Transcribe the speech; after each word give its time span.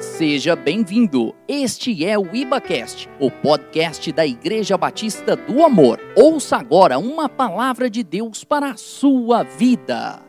Seja 0.00 0.54
bem-vindo. 0.54 1.34
Este 1.48 2.04
é 2.04 2.16
o 2.16 2.32
IbaCast, 2.32 3.08
o 3.18 3.32
podcast 3.32 4.12
da 4.12 4.24
Igreja 4.24 4.78
Batista 4.78 5.34
do 5.34 5.64
Amor. 5.64 5.98
Ouça 6.16 6.56
agora 6.56 7.00
uma 7.00 7.28
palavra 7.28 7.90
de 7.90 8.04
Deus 8.04 8.44
para 8.44 8.70
a 8.70 8.76
sua 8.76 9.42
vida. 9.42 10.22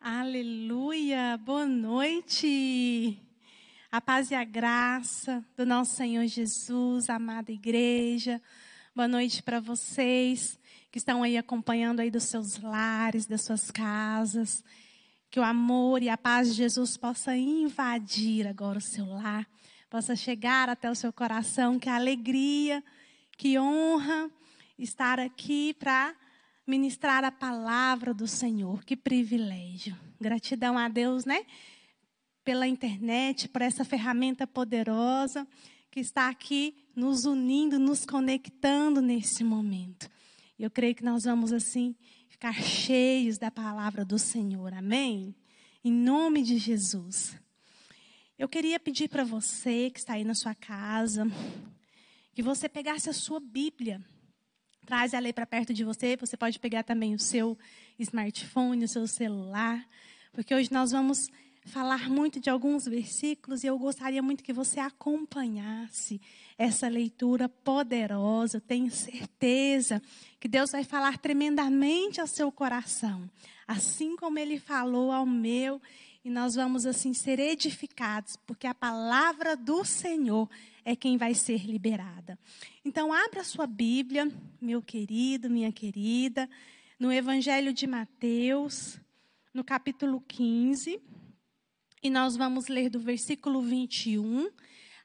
Aleluia! 0.00 1.38
Boa 1.44 1.66
noite! 1.66 3.20
A 3.92 4.00
paz 4.00 4.30
e 4.30 4.34
a 4.34 4.44
graça 4.44 5.44
do 5.54 5.66
nosso 5.66 5.96
Senhor 5.96 6.26
Jesus, 6.26 7.10
amada 7.10 7.52
igreja. 7.52 8.40
Boa 8.96 9.06
noite 9.06 9.42
para 9.42 9.60
vocês 9.60 10.58
que 10.90 10.96
estão 10.96 11.22
aí 11.22 11.36
acompanhando 11.36 12.00
aí 12.00 12.10
dos 12.10 12.24
seus 12.24 12.58
lares, 12.58 13.26
das 13.26 13.42
suas 13.42 13.70
casas. 13.70 14.64
Que 15.30 15.38
o 15.38 15.44
amor 15.44 16.02
e 16.02 16.08
a 16.08 16.16
paz 16.16 16.48
de 16.48 16.54
Jesus 16.54 16.96
possa 16.96 17.36
invadir 17.36 18.46
agora 18.46 18.78
o 18.78 18.82
seu 18.82 19.06
lar, 19.06 19.46
possa 19.90 20.16
chegar 20.16 20.68
até 20.68 20.90
o 20.90 20.94
seu 20.94 21.12
coração, 21.12 21.78
que 21.78 21.88
alegria, 21.88 22.82
que 23.36 23.58
honra 23.58 24.30
estar 24.78 25.20
aqui 25.20 25.74
para 25.74 26.14
ministrar 26.66 27.24
a 27.24 27.32
palavra 27.32 28.12
do 28.12 28.26
Senhor. 28.26 28.84
Que 28.84 28.96
privilégio. 28.96 29.96
Gratidão 30.20 30.76
a 30.76 30.88
Deus, 30.88 31.24
né? 31.24 31.44
Pela 32.44 32.66
internet, 32.66 33.48
por 33.48 33.62
essa 33.62 33.84
ferramenta 33.84 34.46
poderosa 34.46 35.46
que 35.90 36.00
está 36.00 36.28
aqui 36.28 36.74
nos 36.94 37.24
unindo, 37.24 37.78
nos 37.78 38.04
conectando 38.04 39.00
nesse 39.00 39.42
momento. 39.42 40.10
Eu 40.58 40.70
creio 40.70 40.94
que 40.94 41.04
nós 41.04 41.24
vamos 41.24 41.52
assim 41.52 41.94
ficar 42.38 42.62
cheios 42.62 43.36
da 43.36 43.50
palavra 43.50 44.04
do 44.04 44.16
Senhor. 44.16 44.72
Amém? 44.72 45.34
Em 45.82 45.90
nome 45.90 46.44
de 46.44 46.56
Jesus. 46.56 47.36
Eu 48.38 48.48
queria 48.48 48.78
pedir 48.78 49.08
para 49.08 49.24
você 49.24 49.90
que 49.90 49.98
está 49.98 50.12
aí 50.12 50.22
na 50.22 50.36
sua 50.36 50.54
casa, 50.54 51.26
que 52.32 52.40
você 52.40 52.68
pegasse 52.68 53.10
a 53.10 53.12
sua 53.12 53.40
Bíblia. 53.40 54.00
Traz 54.86 55.14
ela 55.14 55.26
aí 55.26 55.32
para 55.32 55.46
perto 55.46 55.74
de 55.74 55.82
você. 55.82 56.16
Você 56.16 56.36
pode 56.36 56.60
pegar 56.60 56.84
também 56.84 57.12
o 57.12 57.18
seu 57.18 57.58
smartphone, 57.98 58.84
o 58.84 58.88
seu 58.88 59.08
celular. 59.08 59.84
Porque 60.32 60.54
hoje 60.54 60.70
nós 60.70 60.92
vamos 60.92 61.28
falar 61.64 62.08
muito 62.08 62.38
de 62.38 62.48
alguns 62.48 62.86
versículos 62.86 63.64
e 63.64 63.66
eu 63.66 63.76
gostaria 63.76 64.22
muito 64.22 64.44
que 64.44 64.52
você 64.52 64.78
acompanhasse 64.78 66.20
essa 66.56 66.86
leitura 66.86 67.48
poderosa. 67.48 68.58
Eu 68.58 68.60
tenho 68.60 68.92
certeza 68.92 70.00
que 70.40 70.48
Deus 70.48 70.70
vai 70.70 70.84
falar 70.84 71.18
tremendamente 71.18 72.20
ao 72.20 72.26
seu 72.26 72.50
coração, 72.52 73.28
assim 73.66 74.16
como 74.16 74.38
ele 74.38 74.58
falou 74.58 75.10
ao 75.10 75.26
meu, 75.26 75.80
e 76.24 76.30
nós 76.30 76.54
vamos 76.54 76.86
assim 76.86 77.14
ser 77.14 77.38
edificados, 77.38 78.36
porque 78.46 78.66
a 78.66 78.74
palavra 78.74 79.56
do 79.56 79.84
Senhor 79.84 80.48
é 80.84 80.94
quem 80.94 81.16
vai 81.16 81.34
ser 81.34 81.64
liberada. 81.64 82.38
Então 82.84 83.12
abra 83.12 83.42
sua 83.44 83.66
Bíblia, 83.66 84.30
meu 84.60 84.82
querido, 84.82 85.50
minha 85.50 85.72
querida, 85.72 86.48
no 86.98 87.12
Evangelho 87.12 87.72
de 87.72 87.86
Mateus, 87.86 88.98
no 89.52 89.64
capítulo 89.64 90.20
15, 90.28 91.00
e 92.02 92.10
nós 92.10 92.36
vamos 92.36 92.68
ler 92.68 92.90
do 92.90 93.00
versículo 93.00 93.60
21 93.60 94.50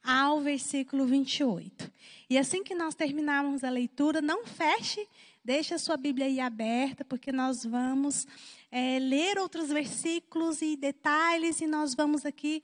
ao 0.04 0.42
versículo 0.42 1.06
28. 1.06 1.92
E 2.30 2.38
assim 2.38 2.64
que 2.64 2.76
nós 2.76 2.94
terminarmos 2.94 3.64
a 3.64 3.70
leitura, 3.70 4.22
não 4.22 4.46
feche, 4.46 5.08
deixe 5.44 5.73
a 5.73 5.80
sua 5.80 5.96
Bíblia 5.96 6.26
aí 6.26 6.40
aberta, 6.40 7.06
porque 7.06 7.32
nós 7.32 7.64
vamos 7.64 8.28
é, 8.72 9.00
ler 9.00 9.38
outros 9.38 9.70
versículos 9.70 10.62
e 10.62 10.76
detalhes, 10.76 11.62
e 11.62 11.68
nós 11.68 11.96
vamos 11.96 12.26
aqui 12.26 12.62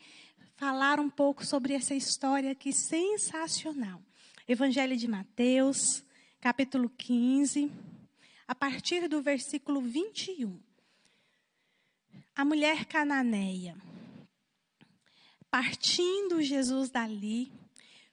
falar 0.57 0.99
um 0.99 1.09
pouco 1.09 1.45
sobre 1.45 1.73
essa 1.73 1.95
história 1.95 2.51
aqui 2.51 2.73
sensacional. 2.73 4.01
Evangelho 4.47 4.97
de 4.97 5.07
Mateus, 5.07 6.03
capítulo 6.41 6.89
15, 6.97 7.71
a 8.47 8.55
partir 8.55 9.07
do 9.07 9.21
versículo 9.21 9.79
21. 9.79 10.59
A 12.35 12.43
mulher 12.43 12.85
cananeia. 12.85 13.77
Partindo 15.51 16.41
Jesus 16.41 16.91
dali, 16.91 17.51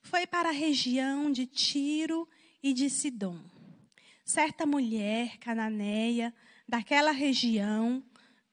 foi 0.00 0.26
para 0.26 0.48
a 0.48 0.52
região 0.52 1.30
de 1.30 1.47
Tiro 1.47 2.26
e 2.62 2.72
de 2.72 2.88
Sidom. 2.88 3.38
Certa 4.24 4.64
mulher 4.64 5.36
cananeia 5.38 6.34
daquela 6.66 7.10
região 7.10 8.02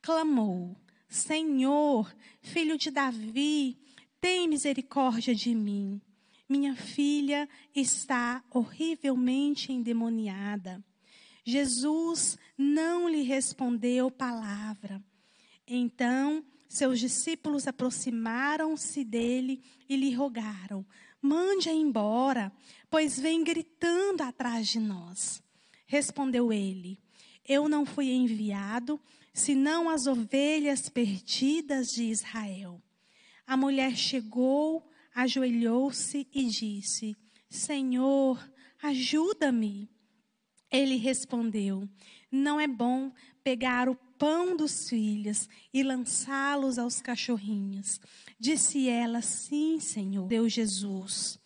clamou: 0.01 0.75
Senhor, 1.07 2.13
filho 2.41 2.77
de 2.77 2.91
Davi, 2.91 3.77
tem 4.19 4.47
misericórdia 4.47 5.33
de 5.33 5.55
mim. 5.55 6.01
Minha 6.49 6.75
filha 6.75 7.47
está 7.73 8.43
horrivelmente 8.51 9.71
endemoniada. 9.71 10.83
Jesus 11.45 12.37
não 12.57 13.07
lhe 13.07 13.23
respondeu 13.23 14.11
palavra. 14.11 15.01
Então 15.65 16.43
seus 16.73 16.99
discípulos 16.99 17.67
aproximaram-se 17.67 19.03
dele 19.03 19.61
e 19.87 19.95
lhe 19.95 20.11
rogaram: 20.13 20.83
Mande-a 21.21 21.71
embora, 21.71 22.51
pois 22.89 23.19
vem 23.19 23.43
gritando 23.43 24.21
atrás 24.21 24.67
de 24.67 24.79
nós. 24.79 25.43
Respondeu 25.85 26.51
ele: 26.51 26.99
Eu 27.47 27.69
não 27.69 27.85
fui 27.85 28.09
enviado 28.11 28.99
senão 29.31 29.87
as 29.87 30.07
ovelhas 30.07 30.89
perdidas 30.89 31.89
de 31.89 32.05
Israel. 32.05 32.81
A 33.45 33.55
mulher 33.55 33.95
chegou, 33.95 34.89
ajoelhou-se 35.13 36.27
e 36.33 36.45
disse: 36.45 37.15
Senhor, 37.49 38.43
ajuda-me. 38.81 39.87
Ele 40.71 40.95
respondeu: 40.95 41.87
Não 42.31 42.59
é 42.59 42.67
bom 42.67 43.13
pegar 43.43 43.87
o 43.87 43.95
pão 44.23 44.55
dos 44.55 44.87
filhos 44.87 45.49
e 45.73 45.83
lançá-los 45.83 46.79
aos 46.79 47.01
cachorrinhos. 47.01 47.99
Disse 48.39 48.87
ela: 48.87 49.21
Sim, 49.21 49.81
Senhor, 49.81 50.29
Deus 50.29 50.53
Jesus. 50.53 51.37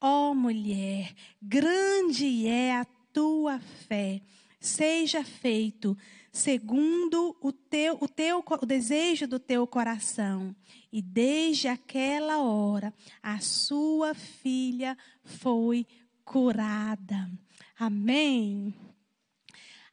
Ó 0.00 0.30
oh, 0.30 0.34
mulher, 0.36 1.12
grande 1.42 2.46
é 2.46 2.76
a 2.76 2.84
tua 3.12 3.58
fé. 3.58 4.22
Seja 4.60 5.24
feito 5.24 5.98
segundo 6.30 7.36
o 7.40 7.50
teu, 7.50 7.98
o 8.00 8.06
teu 8.06 8.44
o 8.46 8.64
desejo 8.64 9.26
do 9.26 9.40
teu 9.40 9.66
coração. 9.66 10.54
E 10.92 11.02
desde 11.02 11.66
aquela 11.66 12.38
hora 12.38 12.94
a 13.20 13.40
sua 13.40 14.14
filha 14.14 14.96
foi 15.24 15.84
curada. 16.24 17.28
Amém. 17.76 18.72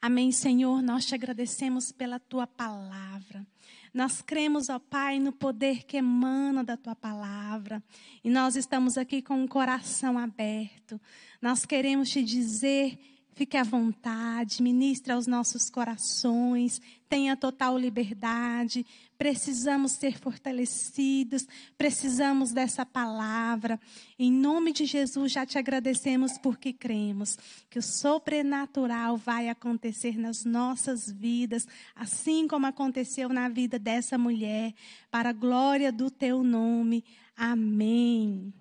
Amém, 0.01 0.31
Senhor. 0.31 0.81
Nós 0.81 1.05
te 1.05 1.15
agradecemos 1.15 1.91
pela 1.91 2.19
tua 2.19 2.45
palavra. 2.45 3.45
Nós 3.93 4.21
cremos, 4.21 4.69
ó 4.69 4.77
Pai, 4.77 5.19
no 5.19 5.31
poder 5.31 5.83
que 5.85 5.97
emana 5.97 6.63
da 6.63 6.77
tua 6.77 6.95
palavra. 6.95 7.83
E 8.23 8.29
nós 8.29 8.55
estamos 8.55 8.97
aqui 8.97 9.21
com 9.21 9.43
o 9.43 9.47
coração 9.47 10.17
aberto. 10.17 11.01
Nós 11.41 11.65
queremos 11.65 12.09
te 12.09 12.23
dizer 12.23 12.99
Fique 13.37 13.55
à 13.55 13.61
vontade, 13.61 14.63
ministre 14.63 15.13
aos 15.13 15.27
nossos 15.27 15.69
corações, 15.69 16.81
tenha 17.07 17.37
total 17.37 17.77
liberdade. 17.77 18.83
Precisamos 19.17 19.93
ser 19.93 20.19
fortalecidos, 20.19 21.47
precisamos 21.77 22.51
dessa 22.51 22.85
palavra. 22.85 23.79
Em 24.19 24.31
nome 24.31 24.71
de 24.71 24.85
Jesus, 24.85 25.31
já 25.31 25.45
te 25.45 25.57
agradecemos 25.57 26.37
porque 26.37 26.71
cremos 26.71 27.37
que 27.69 27.79
o 27.79 27.81
sobrenatural 27.81 29.17
vai 29.17 29.49
acontecer 29.49 30.17
nas 30.17 30.45
nossas 30.45 31.11
vidas, 31.11 31.67
assim 31.95 32.47
como 32.47 32.67
aconteceu 32.67 33.29
na 33.29 33.49
vida 33.49 33.79
dessa 33.79 34.17
mulher, 34.17 34.73
para 35.09 35.29
a 35.29 35.33
glória 35.33 35.91
do 35.91 36.11
teu 36.11 36.43
nome. 36.43 37.03
Amém. 37.35 38.53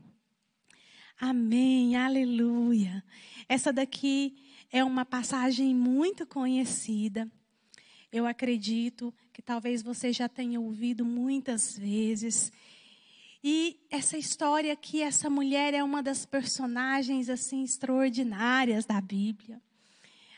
Amém. 1.21 1.97
Aleluia. 1.97 3.05
Essa 3.49 3.73
daqui 3.73 4.37
é 4.71 4.83
uma 4.83 5.05
passagem 5.05 5.75
muito 5.75 6.27
conhecida. 6.27 7.31
Eu 8.17 8.27
acredito 8.27 9.13
que 9.31 9.43
talvez 9.43 9.83
você 9.83 10.11
já 10.11 10.27
tenha 10.27 10.59
ouvido 10.59 11.05
muitas 11.05 11.77
vezes. 11.77 12.51
E 13.45 13.79
essa 13.91 14.17
história 14.17 14.73
aqui, 14.73 15.03
essa 15.03 15.29
mulher 15.29 15.75
é 15.75 15.85
uma 15.85 16.03
das 16.03 16.25
personagens 16.25 17.29
assim 17.29 17.63
extraordinárias 17.63 18.87
da 18.87 18.99
Bíblia. 19.03 19.61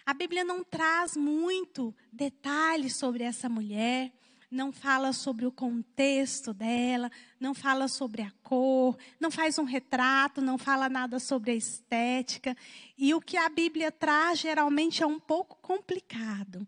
A 0.04 0.12
Bíblia 0.12 0.42
não 0.42 0.64
traz 0.64 1.16
muito 1.16 1.94
detalhes 2.12 2.96
sobre 2.96 3.22
essa 3.22 3.48
mulher 3.48 4.12
não 4.50 4.72
fala 4.72 5.12
sobre 5.12 5.44
o 5.44 5.52
contexto 5.52 6.54
dela, 6.54 7.10
não 7.38 7.52
fala 7.52 7.86
sobre 7.86 8.22
a 8.22 8.32
cor, 8.42 8.96
não 9.20 9.30
faz 9.30 9.58
um 9.58 9.64
retrato, 9.64 10.40
não 10.40 10.56
fala 10.56 10.88
nada 10.88 11.18
sobre 11.18 11.50
a 11.50 11.54
estética. 11.54 12.56
E 12.96 13.12
o 13.12 13.20
que 13.20 13.36
a 13.36 13.48
Bíblia 13.50 13.92
traz 13.92 14.38
geralmente 14.38 15.02
é 15.02 15.06
um 15.06 15.20
pouco 15.20 15.58
complicado. 15.60 16.66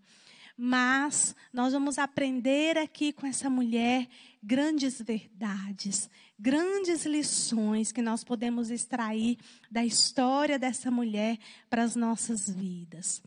Mas 0.62 1.34
nós 1.50 1.72
vamos 1.72 1.98
aprender 1.98 2.76
aqui 2.76 3.14
com 3.14 3.26
essa 3.26 3.48
mulher 3.48 4.06
grandes 4.42 5.00
verdades, 5.00 6.10
grandes 6.38 7.06
lições 7.06 7.90
que 7.90 8.02
nós 8.02 8.22
podemos 8.22 8.70
extrair 8.70 9.38
da 9.70 9.82
história 9.82 10.58
dessa 10.58 10.90
mulher 10.90 11.38
para 11.70 11.82
as 11.82 11.96
nossas 11.96 12.46
vidas. 12.46 13.22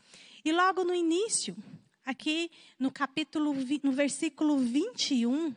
E 0.45 0.51
logo 0.51 0.83
no 0.83 0.93
início, 0.93 1.55
aqui 2.05 2.51
no 2.77 2.91
capítulo, 2.91 3.55
no 3.81 3.91
versículo 3.91 4.59
21, 4.59 5.55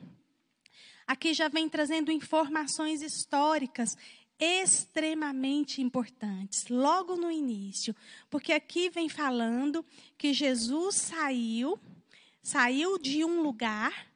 aqui 1.06 1.34
já 1.34 1.48
vem 1.48 1.68
trazendo 1.68 2.10
informações 2.10 3.02
históricas 3.02 3.98
extremamente 4.38 5.80
importantes, 5.80 6.68
logo 6.68 7.16
no 7.16 7.30
início, 7.30 7.96
porque 8.28 8.52
aqui 8.52 8.90
vem 8.90 9.08
falando 9.08 9.82
que 10.18 10.34
Jesus 10.34 10.96
saiu, 10.96 11.78
saiu 12.42 12.98
de 12.98 13.24
um 13.24 13.42
lugar 13.42 14.08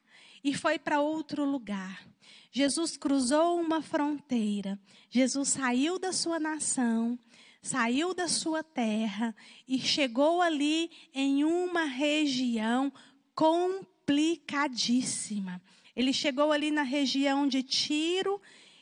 e 0.45 0.55
foi 0.55 0.79
para 0.79 1.01
outro 1.01 1.45
lugar. 1.45 2.07
Jesus 2.53 2.97
cruzou 2.97 3.61
uma 3.61 3.81
fronteira. 3.81 4.77
Jesus 5.09 5.51
saiu 5.51 5.97
da 5.99 6.13
sua 6.13 6.41
nação, 6.41 7.19
saiu 7.63 8.13
da 8.13 8.29
sua 8.29 8.63
terra 8.63 9.35
e 9.67 9.79
chegou 9.79 10.43
ali 10.43 10.91
em 11.15 11.43
uma 11.45 11.85
região 11.85 12.93
complicadíssima. 13.35 15.63
Ele 15.95 16.13
chegou 16.13 16.53
ali 16.53 16.71
na 16.71 16.83
região 16.83 17.47
de 17.47 17.63
Tiro 17.63 18.39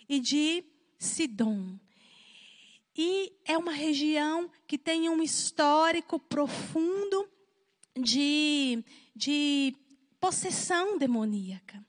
e 0.09 0.19
de 0.19 0.65
Sidom. 0.99 1.79
E 2.97 3.33
é 3.45 3.57
uma 3.57 3.73
região 3.73 4.51
que 4.67 4.77
tem 4.77 5.09
um 5.09 5.23
histórico 5.23 6.19
profundo 6.19 7.29
de, 7.97 8.83
de 9.15 9.75
possessão 10.21 10.99
demoníaca. 10.99 11.85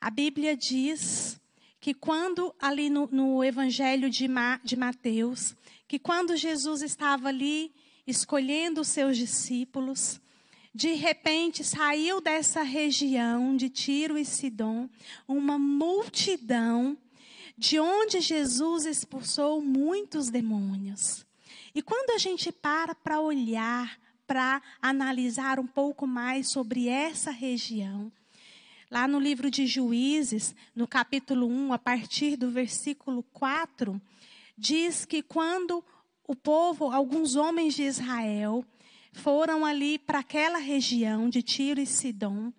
A 0.00 0.10
Bíblia 0.10 0.56
diz 0.56 1.40
que 1.80 1.94
quando 1.94 2.54
ali 2.60 2.90
no, 2.90 3.08
no 3.10 3.42
Evangelho 3.42 4.10
de, 4.10 4.28
Ma, 4.28 4.60
de 4.62 4.76
Mateus, 4.76 5.54
que 5.88 5.98
quando 5.98 6.36
Jesus 6.36 6.82
estava 6.82 7.28
ali 7.28 7.72
escolhendo 8.06 8.82
os 8.82 8.88
seus 8.88 9.16
discípulos, 9.16 10.20
de 10.74 10.92
repente 10.92 11.64
saiu 11.64 12.20
dessa 12.20 12.62
região 12.62 13.56
de 13.56 13.70
Tiro 13.70 14.18
e 14.18 14.24
Sidom 14.24 14.88
uma 15.26 15.58
multidão 15.58 16.98
de 17.56 17.80
onde 17.80 18.20
Jesus 18.20 18.84
expulsou 18.86 19.62
muitos 19.62 20.28
demônios. 20.30 21.24
E 21.74 21.82
quando 21.82 22.10
a 22.10 22.18
gente 22.18 22.52
para 22.52 22.94
para 22.94 23.20
olhar 23.20 23.98
para 24.26 24.60
analisar 24.82 25.60
um 25.60 25.66
pouco 25.66 26.06
mais 26.06 26.48
sobre 26.48 26.88
essa 26.88 27.30
região. 27.30 28.10
Lá 28.90 29.06
no 29.06 29.18
livro 29.18 29.50
de 29.50 29.66
Juízes, 29.66 30.54
no 30.74 30.86
capítulo 30.86 31.46
1, 31.46 31.72
a 31.72 31.78
partir 31.78 32.36
do 32.36 32.50
versículo 32.50 33.22
4, 33.32 34.00
diz 34.56 35.04
que 35.04 35.22
quando 35.22 35.84
o 36.26 36.34
povo, 36.34 36.90
alguns 36.90 37.36
homens 37.36 37.74
de 37.74 37.84
Israel, 37.84 38.64
foram 39.12 39.64
ali 39.64 39.98
para 39.98 40.20
aquela 40.20 40.58
região 40.58 41.28
de 41.28 41.42
Tiro 41.42 41.80
e 41.80 41.86
Sidom, 41.86 42.52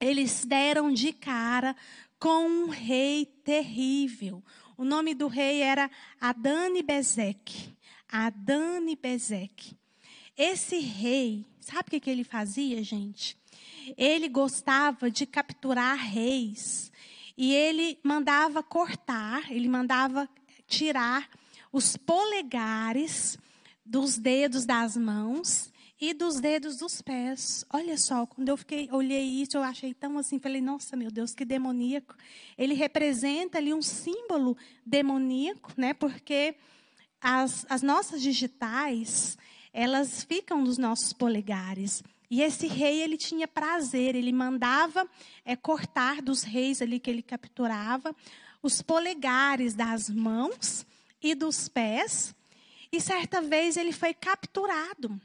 eles 0.00 0.44
deram 0.44 0.92
de 0.92 1.12
cara 1.12 1.74
com 2.18 2.46
um 2.46 2.68
rei 2.68 3.26
terrível. 3.44 4.42
O 4.76 4.84
nome 4.84 5.14
do 5.14 5.26
rei 5.26 5.60
era 5.60 5.90
Adani 6.20 6.82
Bezek. 6.82 7.76
Adani 8.08 8.96
Bezek. 8.96 9.76
Esse 10.36 10.78
rei, 10.78 11.46
sabe 11.60 11.96
o 11.96 12.00
que 12.00 12.10
ele 12.10 12.24
fazia, 12.24 12.82
gente? 12.82 13.36
Ele 13.96 14.28
gostava 14.28 15.10
de 15.10 15.24
capturar 15.26 15.96
reis. 15.96 16.92
E 17.36 17.54
ele 17.54 17.98
mandava 18.02 18.62
cortar, 18.62 19.50
ele 19.50 19.68
mandava 19.68 20.28
tirar 20.66 21.28
os 21.72 21.96
polegares 21.96 23.38
dos 23.84 24.18
dedos 24.18 24.64
das 24.64 24.96
mãos 24.96 25.70
e 26.00 26.12
dos 26.12 26.40
dedos 26.40 26.76
dos 26.76 27.00
pés. 27.00 27.64
Olha 27.70 27.96
só, 27.96 28.26
quando 28.26 28.48
eu 28.48 28.56
fiquei, 28.56 28.88
olhei 28.92 29.24
isso, 29.24 29.56
eu 29.56 29.62
achei 29.62 29.94
tão 29.94 30.18
assim, 30.18 30.38
falei, 30.38 30.60
nossa, 30.60 30.96
meu 30.96 31.10
Deus, 31.10 31.34
que 31.34 31.44
demoníaco. 31.44 32.14
Ele 32.56 32.74
representa 32.74 33.58
ali 33.58 33.72
um 33.72 33.82
símbolo 33.82 34.56
demoníaco, 34.84 35.72
né? 35.76 35.94
Porque 35.94 36.54
as, 37.20 37.64
as 37.68 37.82
nossas 37.82 38.20
digitais, 38.20 39.38
elas 39.72 40.22
ficam 40.22 40.60
nos 40.60 40.76
nossos 40.76 41.12
polegares. 41.12 42.02
E 42.30 42.42
esse 42.42 42.66
rei, 42.66 43.00
ele 43.00 43.16
tinha 43.16 43.48
prazer, 43.48 44.14
ele 44.14 44.32
mandava 44.32 45.08
é, 45.44 45.56
cortar 45.56 46.20
dos 46.20 46.42
reis 46.42 46.82
ali 46.82 47.00
que 47.00 47.08
ele 47.08 47.22
capturava 47.22 48.14
os 48.62 48.82
polegares 48.82 49.74
das 49.74 50.10
mãos 50.10 50.84
e 51.22 51.34
dos 51.34 51.68
pés. 51.68 52.34
E 52.92 53.00
certa 53.00 53.40
vez 53.40 53.76
ele 53.76 53.92
foi 53.92 54.12
capturado 54.12 55.20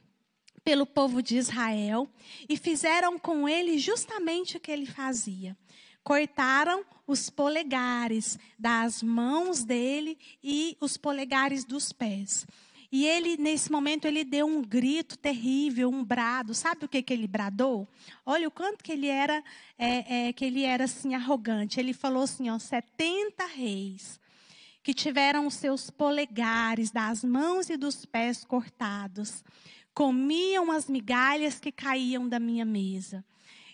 pelo 0.63 0.85
povo 0.85 1.21
de 1.21 1.37
Israel 1.37 2.07
e 2.47 2.55
fizeram 2.57 3.17
com 3.17 3.47
ele 3.47 3.77
justamente 3.77 4.57
o 4.57 4.59
que 4.59 4.71
ele 4.71 4.85
fazia. 4.85 5.57
Cortaram 6.03 6.83
os 7.05 7.29
polegares 7.29 8.37
das 8.57 9.03
mãos 9.03 9.63
dele 9.63 10.17
e 10.43 10.77
os 10.79 10.97
polegares 10.97 11.63
dos 11.63 11.91
pés. 11.91 12.45
E 12.91 13.05
ele, 13.07 13.37
nesse 13.37 13.71
momento, 13.71 14.05
ele 14.05 14.25
deu 14.25 14.45
um 14.45 14.61
grito 14.61 15.17
terrível, 15.17 15.89
um 15.89 16.03
brado. 16.03 16.53
Sabe 16.53 16.85
o 16.85 16.89
que, 16.89 17.01
que 17.01 17.13
ele 17.13 17.27
bradou? 17.27 17.87
Olha 18.25 18.47
o 18.47 18.51
quanto 18.51 18.83
que 18.83 18.91
ele 18.91 19.07
era, 19.07 19.41
é, 19.77 20.27
é, 20.27 20.33
que 20.33 20.43
ele 20.43 20.63
era 20.63 20.83
assim, 20.83 21.15
arrogante. 21.15 21.79
Ele 21.79 21.93
falou 21.93 22.23
assim, 22.23 22.49
ó, 22.49 22.59
70 22.59 23.45
reis 23.45 24.19
que 24.83 24.93
tiveram 24.93 25.45
os 25.47 25.53
seus 25.53 25.89
polegares 25.89 26.91
das 26.91 27.23
mãos 27.23 27.69
e 27.69 27.77
dos 27.77 28.03
pés 28.05 28.43
cortados, 28.43 29.43
comiam 29.93 30.71
as 30.71 30.87
migalhas 30.87 31.59
que 31.59 31.71
caíam 31.71 32.27
da 32.27 32.39
minha 32.39 32.65
mesa. 32.65 33.23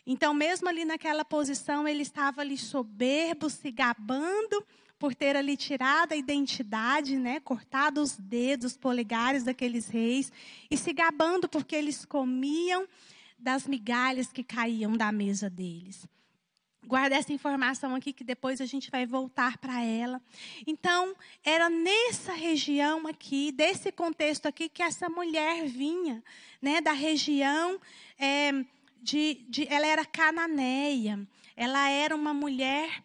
Então, 0.06 0.34
mesmo 0.34 0.70
ali 0.70 0.86
naquela 0.86 1.26
posição, 1.26 1.88
ele 1.88 2.02
estava 2.02 2.42
ali 2.42 2.58
soberbo, 2.58 3.50
se 3.50 3.72
gabando 3.72 4.66
por 4.98 5.14
ter 5.14 5.36
ali 5.36 5.56
tirado 5.56 6.14
a 6.14 6.16
identidade, 6.16 7.18
né, 7.18 7.40
cortado 7.40 8.02
os 8.02 8.18
dedos, 8.18 8.72
os 8.72 8.78
polegares 8.78 9.44
daqueles 9.44 9.88
reis 9.88 10.32
e 10.72 10.78
se 10.78 10.92
gabando 10.92 11.48
porque 11.48 11.76
eles 11.76 12.04
comiam 12.04 12.88
das 13.38 13.68
migalhas 13.68 14.32
que 14.32 14.44
caíam 14.44 14.94
da 14.94 15.12
mesa 15.12 15.50
deles. 15.50 16.08
Guarda 16.88 17.18
essa 17.18 17.34
informação 17.34 17.94
aqui 17.94 18.14
que 18.14 18.24
depois 18.24 18.62
a 18.62 18.66
gente 18.66 18.90
vai 18.90 19.06
voltar 19.06 19.58
para 19.58 19.84
ela. 19.84 20.22
Então, 20.66 21.14
era 21.44 21.70
nessa 21.70 22.32
região 22.32 23.06
aqui, 23.08 23.52
desse 23.52 23.92
contexto 23.92 24.46
aqui, 24.46 24.70
que 24.70 24.82
essa 24.82 25.10
mulher 25.10 25.68
vinha, 25.68 26.24
né, 26.62 26.80
da 26.80 26.94
região 26.94 27.78
é, 28.18 28.54
de, 29.02 29.46
de, 29.50 29.68
ela 29.70 29.86
era 29.86 30.06
cananeia. 30.06 31.28
Ela 31.58 31.90
era 31.90 32.16
uma 32.16 32.34
mulher 32.34 33.04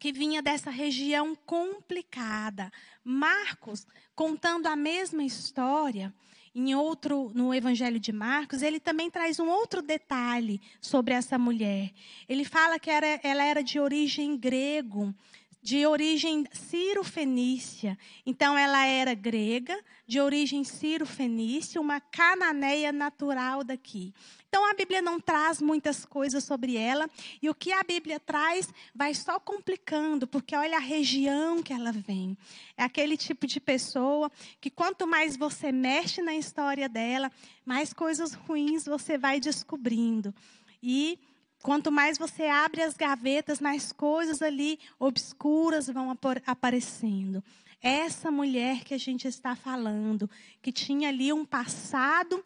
que 0.00 0.10
vinha 0.10 0.40
dessa 0.40 0.70
região 0.70 1.34
complicada. 1.34 2.72
Marcos, 3.04 3.86
contando 4.14 4.66
a 4.66 4.74
mesma 4.74 5.22
história, 5.22 6.10
em 6.54 6.74
outro 6.74 7.32
no 7.34 7.52
Evangelho 7.52 7.98
de 7.98 8.12
Marcos, 8.12 8.62
ele 8.62 8.78
também 8.78 9.10
traz 9.10 9.40
um 9.40 9.48
outro 9.48 9.82
detalhe 9.82 10.60
sobre 10.80 11.12
essa 11.12 11.36
mulher. 11.36 11.92
Ele 12.28 12.44
fala 12.44 12.78
que 12.78 12.90
era, 12.90 13.18
ela 13.22 13.42
era 13.44 13.62
de 13.62 13.80
origem 13.80 14.36
grego, 14.36 15.12
de 15.60 15.84
origem 15.86 16.46
ciro-fenícia. 16.52 17.98
Então, 18.24 18.56
ela 18.56 18.86
era 18.86 19.14
grega, 19.14 19.76
de 20.06 20.20
origem 20.20 20.64
ciro-fenícia, 20.64 21.80
uma 21.80 22.00
cananeia 22.00 22.92
natural 22.92 23.64
daqui. 23.64 24.12
Então, 24.48 24.70
a 24.70 24.74
Bíblia 24.74 25.00
não 25.00 25.18
traz 25.18 25.60
muitas 25.60 26.04
coisas 26.04 26.44
sobre 26.44 26.76
ela, 26.76 27.08
e 27.42 27.48
o 27.48 27.54
que 27.54 27.72
a 27.72 27.82
Bíblia 27.82 28.20
traz 28.20 28.68
vai 28.94 29.14
só 29.14 29.40
complicando, 29.40 30.26
porque 30.26 30.54
olha 30.54 30.76
a 30.76 30.80
região 30.80 31.62
que 31.62 31.72
ela 31.72 31.90
vem. 31.90 32.36
É 32.76 32.84
aquele 32.84 33.16
tipo 33.16 33.46
de 33.46 33.58
pessoa 33.58 34.30
que, 34.60 34.70
quanto 34.70 35.06
mais 35.06 35.36
você 35.36 35.72
mexe 35.72 36.22
na 36.22 36.34
história 36.34 36.88
dela, 36.88 37.32
mais 37.64 37.92
coisas 37.92 38.34
ruins 38.34 38.84
você 38.84 39.18
vai 39.18 39.40
descobrindo. 39.40 40.34
E 40.82 41.18
Quanto 41.64 41.90
mais 41.90 42.18
você 42.18 42.42
abre 42.42 42.82
as 42.82 42.92
gavetas, 42.94 43.58
mais 43.58 43.90
coisas 43.90 44.42
ali 44.42 44.78
obscuras 44.98 45.86
vão 45.86 46.14
aparecendo. 46.46 47.42
Essa 47.86 48.30
mulher 48.30 48.82
que 48.82 48.94
a 48.94 48.98
gente 48.98 49.28
está 49.28 49.54
falando, 49.54 50.30
que 50.62 50.72
tinha 50.72 51.10
ali 51.10 51.30
um 51.34 51.44
passado 51.44 52.42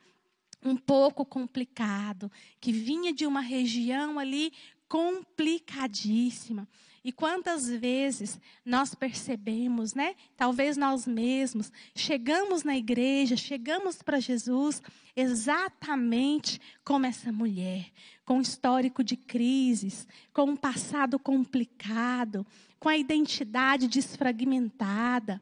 um 0.64 0.76
pouco 0.76 1.24
complicado, 1.24 2.28
que 2.60 2.72
vinha 2.72 3.12
de 3.12 3.24
uma 3.24 3.40
região 3.40 4.18
ali 4.18 4.52
complicadíssima. 4.88 6.66
E 7.04 7.12
quantas 7.12 7.68
vezes 7.68 8.40
nós 8.64 8.96
percebemos, 8.96 9.94
né? 9.94 10.16
Talvez 10.36 10.76
nós 10.76 11.06
mesmos 11.06 11.70
chegamos 11.94 12.64
na 12.64 12.76
igreja, 12.76 13.36
chegamos 13.36 14.02
para 14.02 14.18
Jesus 14.18 14.82
exatamente 15.14 16.60
como 16.84 17.06
essa 17.06 17.30
mulher, 17.30 17.92
com 18.28 18.42
histórico 18.42 19.02
de 19.02 19.16
crises, 19.16 20.06
com 20.34 20.50
um 20.50 20.56
passado 20.56 21.18
complicado, 21.18 22.46
com 22.78 22.90
a 22.90 22.98
identidade 22.98 23.88
desfragmentada, 23.88 25.40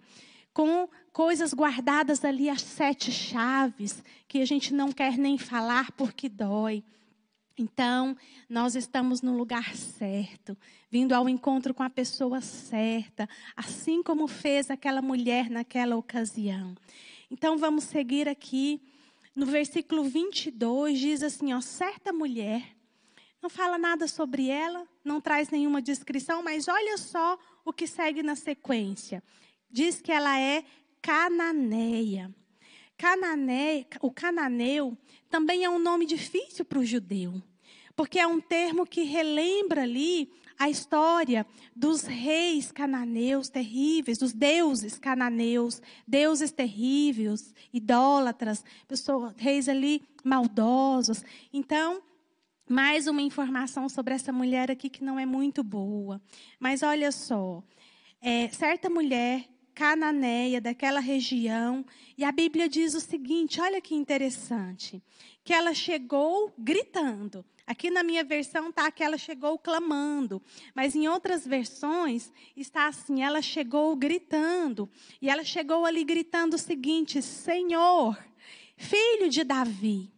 com 0.54 0.88
coisas 1.12 1.52
guardadas 1.52 2.24
ali 2.24 2.48
as 2.48 2.62
sete 2.62 3.10
chaves, 3.10 4.04
que 4.28 4.38
a 4.38 4.44
gente 4.44 4.72
não 4.72 4.92
quer 4.92 5.18
nem 5.18 5.36
falar 5.36 5.90
porque 5.96 6.28
dói. 6.28 6.84
Então, 7.58 8.16
nós 8.48 8.76
estamos 8.76 9.20
no 9.20 9.36
lugar 9.36 9.74
certo, 9.74 10.56
vindo 10.88 11.12
ao 11.12 11.28
encontro 11.28 11.74
com 11.74 11.82
a 11.82 11.90
pessoa 11.90 12.40
certa, 12.40 13.28
assim 13.56 14.00
como 14.00 14.28
fez 14.28 14.70
aquela 14.70 15.02
mulher 15.02 15.50
naquela 15.50 15.96
ocasião. 15.96 16.76
Então, 17.32 17.58
vamos 17.58 17.82
seguir 17.82 18.28
aqui. 18.28 18.80
No 19.34 19.44
versículo 19.44 20.04
22, 20.04 21.00
diz 21.00 21.22
assim: 21.24 21.52
ó, 21.52 21.60
certa 21.60 22.12
mulher, 22.12 22.75
não 23.46 23.50
fala 23.50 23.78
nada 23.78 24.08
sobre 24.08 24.48
ela, 24.48 24.88
não 25.04 25.20
traz 25.20 25.50
nenhuma 25.50 25.80
descrição, 25.80 26.42
mas 26.42 26.66
olha 26.66 26.98
só 26.98 27.38
o 27.64 27.72
que 27.72 27.86
segue 27.86 28.20
na 28.20 28.34
sequência. 28.34 29.22
Diz 29.70 30.00
que 30.00 30.10
ela 30.10 30.36
é 30.36 30.64
cananeia. 31.00 32.34
Cananeia, 32.98 33.86
o 34.00 34.10
cananeu 34.10 34.98
também 35.30 35.62
é 35.62 35.70
um 35.70 35.78
nome 35.78 36.06
difícil 36.06 36.64
para 36.64 36.80
o 36.80 36.84
judeu, 36.84 37.40
porque 37.94 38.18
é 38.18 38.26
um 38.26 38.40
termo 38.40 38.84
que 38.84 39.04
relembra 39.04 39.82
ali 39.82 40.28
a 40.58 40.68
história 40.68 41.46
dos 41.72 42.02
reis 42.02 42.72
cananeus 42.72 43.48
terríveis, 43.48 44.18
dos 44.18 44.32
deuses 44.32 44.98
cananeus, 44.98 45.80
deuses 46.04 46.50
terríveis, 46.50 47.54
idólatras, 47.72 48.64
pessoas, 48.88 49.34
reis 49.36 49.68
ali 49.68 50.02
maldosos. 50.24 51.24
Então, 51.52 52.02
mais 52.68 53.06
uma 53.06 53.22
informação 53.22 53.88
sobre 53.88 54.14
essa 54.14 54.32
mulher 54.32 54.70
aqui 54.70 54.90
que 54.90 55.04
não 55.04 55.18
é 55.18 55.24
muito 55.24 55.62
boa. 55.62 56.20
Mas 56.58 56.82
olha 56.82 57.12
só, 57.12 57.62
é, 58.20 58.48
certa 58.48 58.90
mulher 58.90 59.46
cananeia 59.76 60.60
daquela 60.60 61.00
região. 61.00 61.84
E 62.16 62.24
a 62.24 62.32
Bíblia 62.32 62.68
diz 62.68 62.94
o 62.94 63.00
seguinte: 63.00 63.60
olha 63.60 63.80
que 63.80 63.94
interessante. 63.94 65.02
Que 65.44 65.52
ela 65.52 65.74
chegou 65.74 66.52
gritando. 66.58 67.44
Aqui 67.66 67.90
na 67.90 68.02
minha 68.02 68.24
versão 68.24 68.70
está 68.70 68.90
que 68.90 69.02
ela 69.02 69.18
chegou 69.18 69.58
clamando, 69.58 70.40
mas 70.74 70.94
em 70.94 71.08
outras 71.08 71.46
versões 71.46 72.32
está 72.56 72.88
assim: 72.88 73.22
ela 73.22 73.42
chegou 73.42 73.94
gritando. 73.94 74.88
E 75.20 75.28
ela 75.28 75.44
chegou 75.44 75.84
ali 75.84 76.02
gritando 76.02 76.54
o 76.54 76.58
seguinte: 76.58 77.20
Senhor, 77.20 78.18
filho 78.76 79.28
de 79.28 79.44
Davi. 79.44 80.15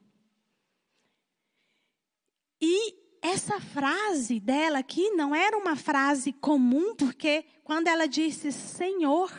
E 2.60 2.94
essa 3.20 3.60
frase 3.60 4.40
dela 4.40 4.78
aqui 4.78 5.10
não 5.10 5.34
era 5.34 5.56
uma 5.56 5.76
frase 5.76 6.32
comum, 6.32 6.94
porque 6.94 7.44
quando 7.64 7.88
ela 7.88 8.06
disse 8.06 8.52
Senhor, 8.52 9.32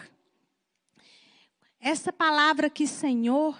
essa 1.80 2.12
palavra 2.12 2.68
aqui, 2.68 2.86
Senhor, 2.86 3.58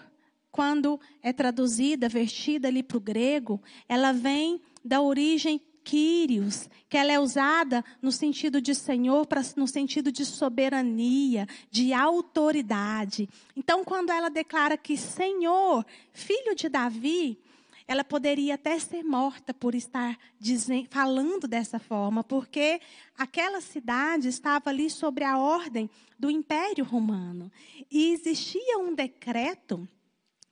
quando 0.52 1.00
é 1.22 1.32
traduzida, 1.32 2.10
vertida 2.10 2.68
ali 2.68 2.84
para 2.84 2.98
o 2.98 3.02
grego, 3.02 3.62
ela 3.88 4.12
vem 4.12 4.62
da 4.84 5.02
origem 5.02 5.62
Kyrios, 5.84 6.70
que 6.88 6.98
ela 6.98 7.12
é 7.12 7.20
usada 7.20 7.84
no 8.02 8.12
sentido 8.12 8.62
de 8.62 8.76
Senhor, 8.76 9.26
pra, 9.26 9.42
no 9.56 9.68
sentido 9.68 10.12
de 10.12 10.26
soberania, 10.26 11.48
de 11.72 11.94
autoridade. 11.94 13.30
Então, 13.56 13.84
quando 13.84 14.12
ela 14.12 14.30
declara 14.30 14.78
que 14.78 14.98
Senhor, 14.98 15.86
filho 16.12 16.56
de 16.56 16.70
Davi, 16.70 17.40
ela 17.90 18.04
poderia 18.04 18.54
até 18.54 18.78
ser 18.78 19.04
morta 19.04 19.52
por 19.52 19.74
estar 19.74 20.16
dizendo, 20.40 20.88
falando 20.92 21.48
dessa 21.48 21.80
forma, 21.80 22.24
porque 22.24 22.80
aquela 23.18 23.60
cidade 23.62 24.28
estava 24.28 24.70
ali 24.70 24.92
sobre 24.92 25.24
a 25.24 25.40
ordem 25.40 25.90
do 26.20 26.30
Império 26.30 26.86
Romano. 26.86 27.52
E 27.90 28.14
existia 28.14 28.78
um 28.78 28.94
decreto 28.94 29.90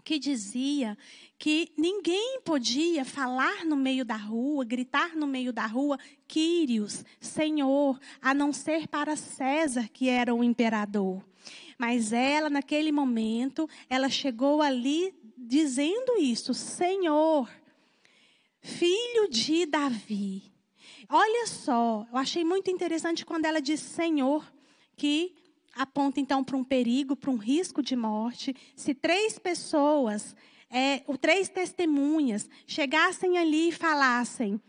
que 0.03 0.17
dizia 0.17 0.98
que 1.38 1.72
ninguém 1.77 2.41
podia 2.44 3.06
falar 3.06 3.63
no 3.65 3.75
meio 3.75 4.03
da 4.03 4.15
rua, 4.15 4.65
gritar 4.65 5.15
no 5.15 5.27
meio 5.27 5.53
da 5.53 5.67
rua, 5.67 6.00
Quírios, 6.27 7.06
Senhor, 7.20 8.00
a 8.20 8.34
não 8.34 8.51
ser 8.51 8.88
para 8.88 9.15
César, 9.15 9.88
que 9.94 10.10
era 10.10 10.34
o 10.34 10.44
imperador. 10.44 11.24
Mas 11.77 12.12
ela, 12.12 12.50
naquele 12.50 12.91
momento, 12.91 13.70
ela 13.88 14.10
chegou 14.10 14.60
ali 14.63 15.13
dizendo 15.38 16.17
isso: 16.17 16.53
Senhor, 16.53 17.50
filho 18.60 19.29
de 19.29 19.65
Davi. 19.65 20.51
Olha 21.10 21.48
só, 21.48 22.06
eu 22.12 22.17
achei 22.17 22.44
muito 22.44 22.70
interessante 22.72 23.25
quando 23.25 23.46
ela 23.46 23.62
diz 23.62 23.79
Senhor, 23.79 24.46
que 24.98 25.36
aponta 25.75 26.20
então 26.20 26.44
para 26.44 26.58
um 26.58 26.63
perigo, 26.63 27.15
para 27.15 27.32
um 27.32 27.38
risco 27.38 27.82
de 27.82 27.96
morte. 27.96 28.56
Se 28.75 28.94
três 28.94 29.38
pessoas, 29.38 30.36
é, 30.70 31.03
três 31.22 31.48
testemunhas, 31.48 32.50
chegassem 32.65 33.38
ali 33.38 33.70
e 33.70 33.72
falassem: 33.72 34.60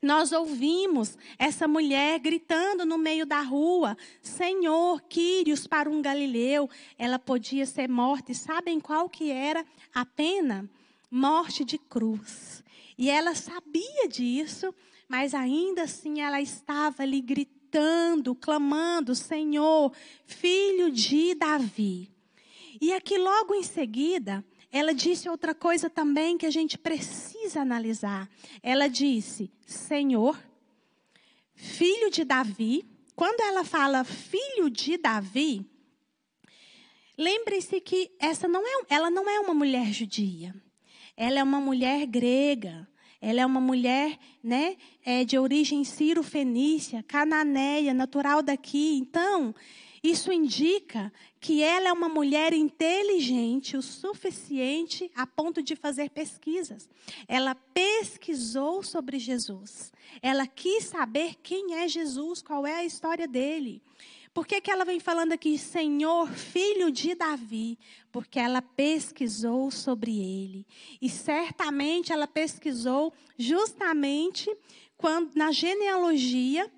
nós 0.00 0.30
ouvimos 0.30 1.16
essa 1.38 1.66
mulher 1.66 2.18
gritando 2.18 2.84
no 2.84 2.98
meio 2.98 3.24
da 3.24 3.40
rua: 3.40 3.96
Senhor, 4.20 5.02
Quírios 5.02 5.66
para 5.66 5.90
um 5.90 6.02
galileu. 6.02 6.68
Ela 6.98 7.18
podia 7.18 7.64
ser 7.64 7.88
morta. 7.88 8.32
E 8.32 8.34
sabem 8.34 8.78
qual 8.78 9.08
que 9.08 9.30
era 9.30 9.64
a 9.94 10.04
pena? 10.04 10.68
Morte 11.10 11.64
de 11.64 11.78
cruz. 11.78 12.62
E 12.98 13.10
ela 13.10 13.34
sabia 13.34 14.08
disso, 14.08 14.74
mas 15.08 15.34
ainda 15.34 15.82
assim 15.82 16.20
ela 16.20 16.40
estava 16.40 17.02
ali 17.02 17.20
gritando, 17.20 18.34
clamando: 18.34 19.14
Senhor, 19.14 19.92
filho 20.26 20.90
de 20.90 21.34
Davi. 21.34 22.10
E 22.80 22.92
aqui 22.92 23.16
logo 23.16 23.54
em 23.54 23.62
seguida, 23.62 24.44
ela 24.72 24.92
disse 24.94 25.28
outra 25.28 25.54
coisa 25.54 25.88
também 25.88 26.36
que 26.36 26.46
a 26.46 26.50
gente 26.50 26.76
precisa 26.76 27.60
analisar. 27.60 28.28
Ela 28.62 28.88
disse: 28.88 29.50
Senhor, 29.66 30.38
filho 31.54 32.10
de 32.10 32.24
Davi. 32.24 32.84
Quando 33.14 33.40
ela 33.40 33.64
fala 33.64 34.04
filho 34.04 34.68
de 34.68 34.98
Davi, 34.98 35.64
lembre-se 37.16 37.80
que 37.80 38.10
essa 38.18 38.46
não 38.46 38.62
é, 38.66 38.84
ela 38.90 39.10
não 39.10 39.28
é 39.28 39.40
uma 39.40 39.54
mulher 39.54 39.86
judia. 39.92 40.54
Ela 41.16 41.38
é 41.38 41.42
uma 41.42 41.60
mulher 41.60 42.06
grega. 42.06 42.86
Ela 43.18 43.40
é 43.40 43.46
uma 43.46 43.60
mulher 43.60 44.18
né, 44.42 44.76
é, 45.02 45.24
de 45.24 45.38
origem 45.38 45.82
sírio-fenícia, 45.82 47.02
cananeia, 47.02 47.94
natural 47.94 48.42
daqui. 48.42 48.98
Então, 48.98 49.54
isso 50.02 50.30
indica 50.30 51.10
que 51.46 51.62
ela 51.62 51.90
é 51.90 51.92
uma 51.92 52.08
mulher 52.08 52.52
inteligente 52.52 53.76
o 53.76 53.82
suficiente 53.82 55.08
a 55.14 55.24
ponto 55.24 55.62
de 55.62 55.76
fazer 55.76 56.10
pesquisas. 56.10 56.90
Ela 57.28 57.54
pesquisou 57.54 58.82
sobre 58.82 59.16
Jesus. 59.20 59.92
Ela 60.20 60.44
quis 60.48 60.86
saber 60.86 61.36
quem 61.44 61.76
é 61.76 61.86
Jesus, 61.86 62.42
qual 62.42 62.66
é 62.66 62.74
a 62.74 62.84
história 62.84 63.28
dele. 63.28 63.80
Por 64.34 64.44
que, 64.44 64.60
que 64.60 64.72
ela 64.72 64.84
vem 64.84 64.98
falando 64.98 65.30
aqui, 65.30 65.56
Senhor, 65.56 66.28
filho 66.32 66.90
de 66.90 67.14
Davi? 67.14 67.78
Porque 68.10 68.40
ela 68.40 68.60
pesquisou 68.60 69.70
sobre 69.70 70.18
ele. 70.18 70.66
E 71.00 71.08
certamente 71.08 72.12
ela 72.12 72.26
pesquisou 72.26 73.12
justamente 73.38 74.52
quando, 74.96 75.32
na 75.36 75.52
genealogia 75.52 76.68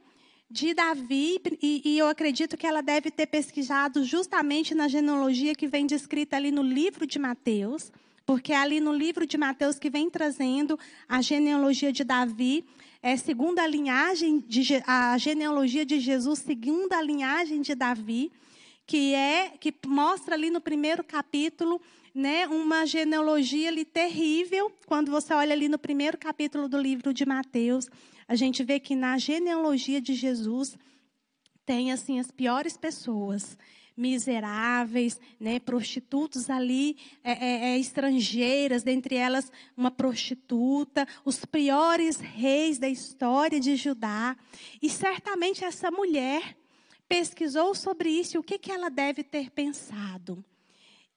de 0.51 0.73
Davi, 0.73 1.41
e, 1.63 1.83
e, 1.85 1.99
eu 1.99 2.09
acredito 2.09 2.57
que 2.57 2.67
ela 2.67 2.81
deve 2.81 3.11
ter 3.11 3.27
pesquisado 3.27 4.03
justamente 4.03 4.75
na 4.75 4.89
genealogia 4.89 5.55
que 5.55 5.67
vem 5.67 5.87
descrita 5.87 6.37
ali 6.37 6.51
no 6.51 6.63
livro 6.63 7.07
de 7.07 7.19
Mateus, 7.19 7.93
porque 8.25 8.53
é 8.53 8.57
ali 8.57 8.81
no 8.81 8.93
livro 8.93 9.27
de 9.27 9.37
Mateus 9.37 9.79
que 9.79 9.91
vem 9.91 10.09
trazendo 10.09 10.79
a 11.07 11.21
genealogia 11.21 11.93
de 11.93 12.03
Davi, 12.03 12.65
é 13.03 13.17
segunda 13.17 13.67
linhagem, 13.67 14.39
de, 14.41 14.83
a 14.87 15.17
genealogia 15.19 15.85
de 15.85 16.01
Jesus, 16.01 16.39
segunda 16.39 17.01
linhagem 17.03 17.61
de 17.61 17.75
Davi, 17.75 18.33
que 18.87 19.15
é 19.15 19.53
que 19.61 19.73
mostra 19.87 20.35
ali 20.35 20.51
no 20.51 20.63
primeiro 20.63 21.05
capítulo 21.05 21.81
né, 22.15 22.49
uma 22.49 22.87
genealogia 22.87 23.69
ali 23.69 23.85
terrível, 23.85 24.73
quando 24.87 25.11
você 25.11 25.33
olha 25.35 25.53
ali 25.53 25.69
no 25.69 25.79
primeiro 25.79 26.17
capítulo 26.17 26.69
do 26.69 26.79
livro 26.79 27.13
de 27.13 27.25
Mateus, 27.25 27.89
a 28.29 28.37
gente 28.37 28.63
vê 28.63 28.79
que 28.79 28.95
na 28.95 29.17
genealogia 29.17 30.01
de 30.01 30.15
Jesus 30.15 30.77
tem 31.65 31.91
assim 31.91 32.21
as 32.21 32.31
piores 32.31 32.77
pessoas, 32.77 33.57
miseráveis, 33.97 35.21
né, 35.41 35.59
prostitutos 35.59 36.49
ali, 36.49 36.97
é, 37.25 37.33
é, 37.33 37.71
é, 37.71 37.79
estrangeiras, 37.79 38.83
dentre 38.83 39.17
elas 39.17 39.51
uma 39.77 39.91
prostituta, 39.91 41.07
os 41.25 41.45
piores 41.45 42.21
reis 42.21 42.79
da 42.79 42.89
história 42.89 43.59
de 43.59 43.75
Judá. 43.75 44.37
E 44.81 44.89
certamente 44.89 45.65
essa 45.65 45.91
mulher 45.91 46.57
pesquisou 47.09 47.75
sobre 47.75 48.11
isso 48.11 48.39
o 48.39 48.43
que, 48.43 48.59
que 48.59 48.71
ela 48.71 48.89
deve 48.91 49.25
ter 49.25 49.51
pensado? 49.51 50.45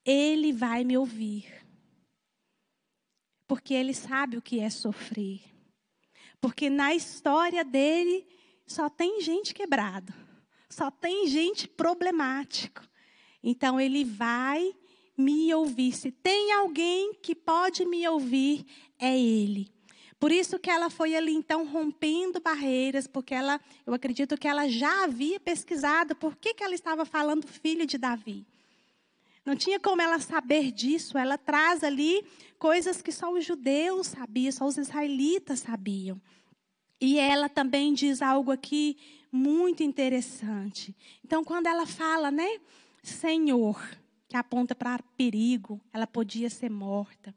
Ele 0.03 0.51
vai 0.51 0.83
me 0.83 0.97
ouvir. 0.97 1.45
Porque 3.47 3.73
ele 3.73 3.93
sabe 3.93 4.37
o 4.37 4.41
que 4.41 4.59
é 4.59 4.69
sofrer. 4.69 5.50
Porque 6.41 6.69
na 6.69 6.93
história 6.93 7.63
dele 7.63 8.27
só 8.65 8.89
tem 8.89 9.21
gente 9.21 9.53
quebrada 9.53 10.21
só 10.71 10.89
tem 10.89 11.27
gente 11.27 11.67
problemático. 11.67 12.81
Então 13.43 13.79
ele 13.79 14.03
vai 14.03 14.73
me 15.17 15.53
ouvir. 15.53 15.93
Se 15.93 16.11
tem 16.11 16.51
alguém 16.53 17.13
que 17.21 17.35
pode 17.35 17.85
me 17.85 18.07
ouvir, 18.07 18.65
é 18.97 19.17
ele. 19.17 19.69
Por 20.19 20.31
isso 20.31 20.59
que 20.59 20.69
ela 20.69 20.89
foi 20.89 21.15
ali 21.15 21.33
então 21.33 21.65
rompendo 21.65 22.39
barreiras, 22.39 23.07
porque 23.07 23.33
ela, 23.33 23.59
eu 23.85 23.93
acredito 23.93 24.37
que 24.37 24.47
ela 24.47 24.67
já 24.67 25.03
havia 25.03 25.39
pesquisado 25.39 26.15
por 26.15 26.35
que, 26.35 26.53
que 26.53 26.63
ela 26.63 26.75
estava 26.75 27.05
falando 27.05 27.47
filho 27.47 27.87
de 27.87 27.97
Davi. 27.97 28.45
Não 29.43 29.55
tinha 29.55 29.79
como 29.79 30.01
ela 30.01 30.19
saber 30.19 30.71
disso. 30.71 31.17
Ela 31.17 31.37
traz 31.37 31.83
ali 31.83 32.23
coisas 32.61 33.01
que 33.01 33.11
só 33.11 33.33
os 33.33 33.43
judeus 33.43 34.05
sabiam, 34.05 34.51
só 34.51 34.67
os 34.67 34.77
israelitas 34.77 35.61
sabiam. 35.61 36.21
E 37.01 37.17
ela 37.17 37.49
também 37.49 37.91
diz 37.91 38.21
algo 38.21 38.51
aqui 38.51 38.99
muito 39.31 39.81
interessante. 39.81 40.95
Então, 41.25 41.43
quando 41.43 41.65
ela 41.65 41.87
fala, 41.87 42.29
né, 42.29 42.59
Senhor, 43.01 43.83
que 44.29 44.37
aponta 44.37 44.75
para 44.75 45.01
perigo, 45.17 45.81
ela 45.91 46.05
podia 46.05 46.51
ser 46.51 46.69
morta. 46.69 47.33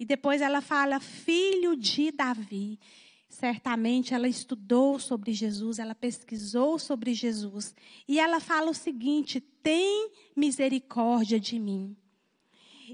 E 0.00 0.06
depois 0.06 0.40
ela 0.40 0.62
fala, 0.62 0.98
filho 1.00 1.76
de 1.76 2.10
Davi. 2.10 2.80
Certamente 3.28 4.14
ela 4.14 4.26
estudou 4.26 4.98
sobre 4.98 5.34
Jesus, 5.34 5.78
ela 5.78 5.94
pesquisou 5.94 6.78
sobre 6.78 7.12
Jesus. 7.12 7.74
E 8.08 8.18
ela 8.18 8.40
fala 8.40 8.70
o 8.70 8.74
seguinte: 8.74 9.38
tem 9.40 10.10
misericórdia 10.34 11.38
de 11.38 11.58
mim. 11.58 11.94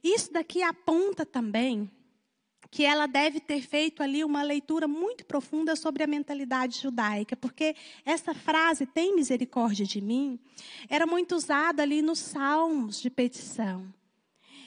Isso 0.03 0.33
daqui 0.33 0.63
aponta 0.63 1.27
também 1.27 1.91
que 2.71 2.85
ela 2.85 3.07
deve 3.07 3.41
ter 3.41 3.63
feito 3.63 4.03
ali 4.03 4.23
uma 4.23 4.43
leitura 4.43 4.87
muito 4.87 5.25
profunda 5.25 5.75
sobre 5.75 6.03
a 6.03 6.07
mentalidade 6.07 6.81
judaica, 6.81 7.35
porque 7.35 7.75
essa 8.05 8.35
frase, 8.35 8.85
tem 8.85 9.15
misericórdia 9.15 9.87
de 9.87 10.01
mim, 10.01 10.39
era 10.89 11.07
muito 11.07 11.35
usada 11.35 11.83
ali 11.83 12.03
nos 12.03 12.19
salmos 12.19 13.01
de 13.01 13.09
petição. 13.09 13.93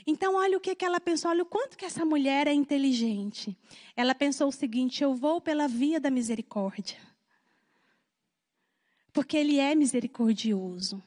Então, 0.05 0.35
olha 0.35 0.57
o 0.57 0.59
que, 0.59 0.73
que 0.75 0.83
ela 0.83 0.99
pensou, 0.99 1.29
olha 1.29 1.43
o 1.43 1.45
quanto 1.45 1.77
que 1.77 1.85
essa 1.85 2.03
mulher 2.03 2.47
é 2.47 2.53
inteligente. 2.53 3.55
Ela 3.95 4.15
pensou 4.15 4.47
o 4.47 4.51
seguinte: 4.51 5.03
eu 5.03 5.13
vou 5.13 5.39
pela 5.39 5.67
via 5.67 5.99
da 5.99 6.09
misericórdia. 6.09 6.97
Porque 9.13 9.37
ele 9.37 9.59
é 9.59 9.75
misericordioso. 9.75 11.03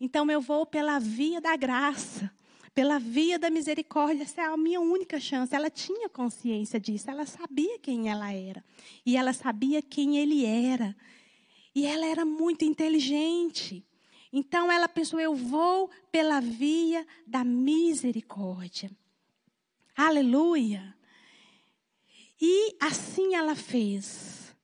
Então, 0.00 0.28
eu 0.28 0.40
vou 0.40 0.66
pela 0.66 0.98
via 0.98 1.40
da 1.40 1.54
graça 1.54 2.32
pela 2.74 2.98
via 2.98 3.38
da 3.38 3.50
misericórdia, 3.50 4.22
essa 4.22 4.42
é 4.42 4.44
a 4.44 4.56
minha 4.56 4.80
única 4.80 5.20
chance. 5.20 5.54
Ela 5.54 5.70
tinha 5.70 6.08
consciência 6.08 6.80
disso, 6.80 7.10
ela 7.10 7.26
sabia 7.26 7.78
quem 7.78 8.08
ela 8.08 8.32
era. 8.32 8.64
E 9.04 9.16
ela 9.16 9.32
sabia 9.32 9.82
quem 9.82 10.16
ele 10.18 10.44
era. 10.44 10.96
E 11.74 11.86
ela 11.86 12.06
era 12.06 12.24
muito 12.24 12.64
inteligente. 12.64 13.84
Então 14.32 14.72
ela 14.72 14.88
pensou: 14.88 15.20
eu 15.20 15.34
vou 15.34 15.90
pela 16.10 16.40
via 16.40 17.06
da 17.26 17.44
misericórdia. 17.44 18.90
Aleluia. 19.94 20.96
E 22.40 22.74
assim 22.80 23.34
ela 23.34 23.54
fez. 23.54 24.54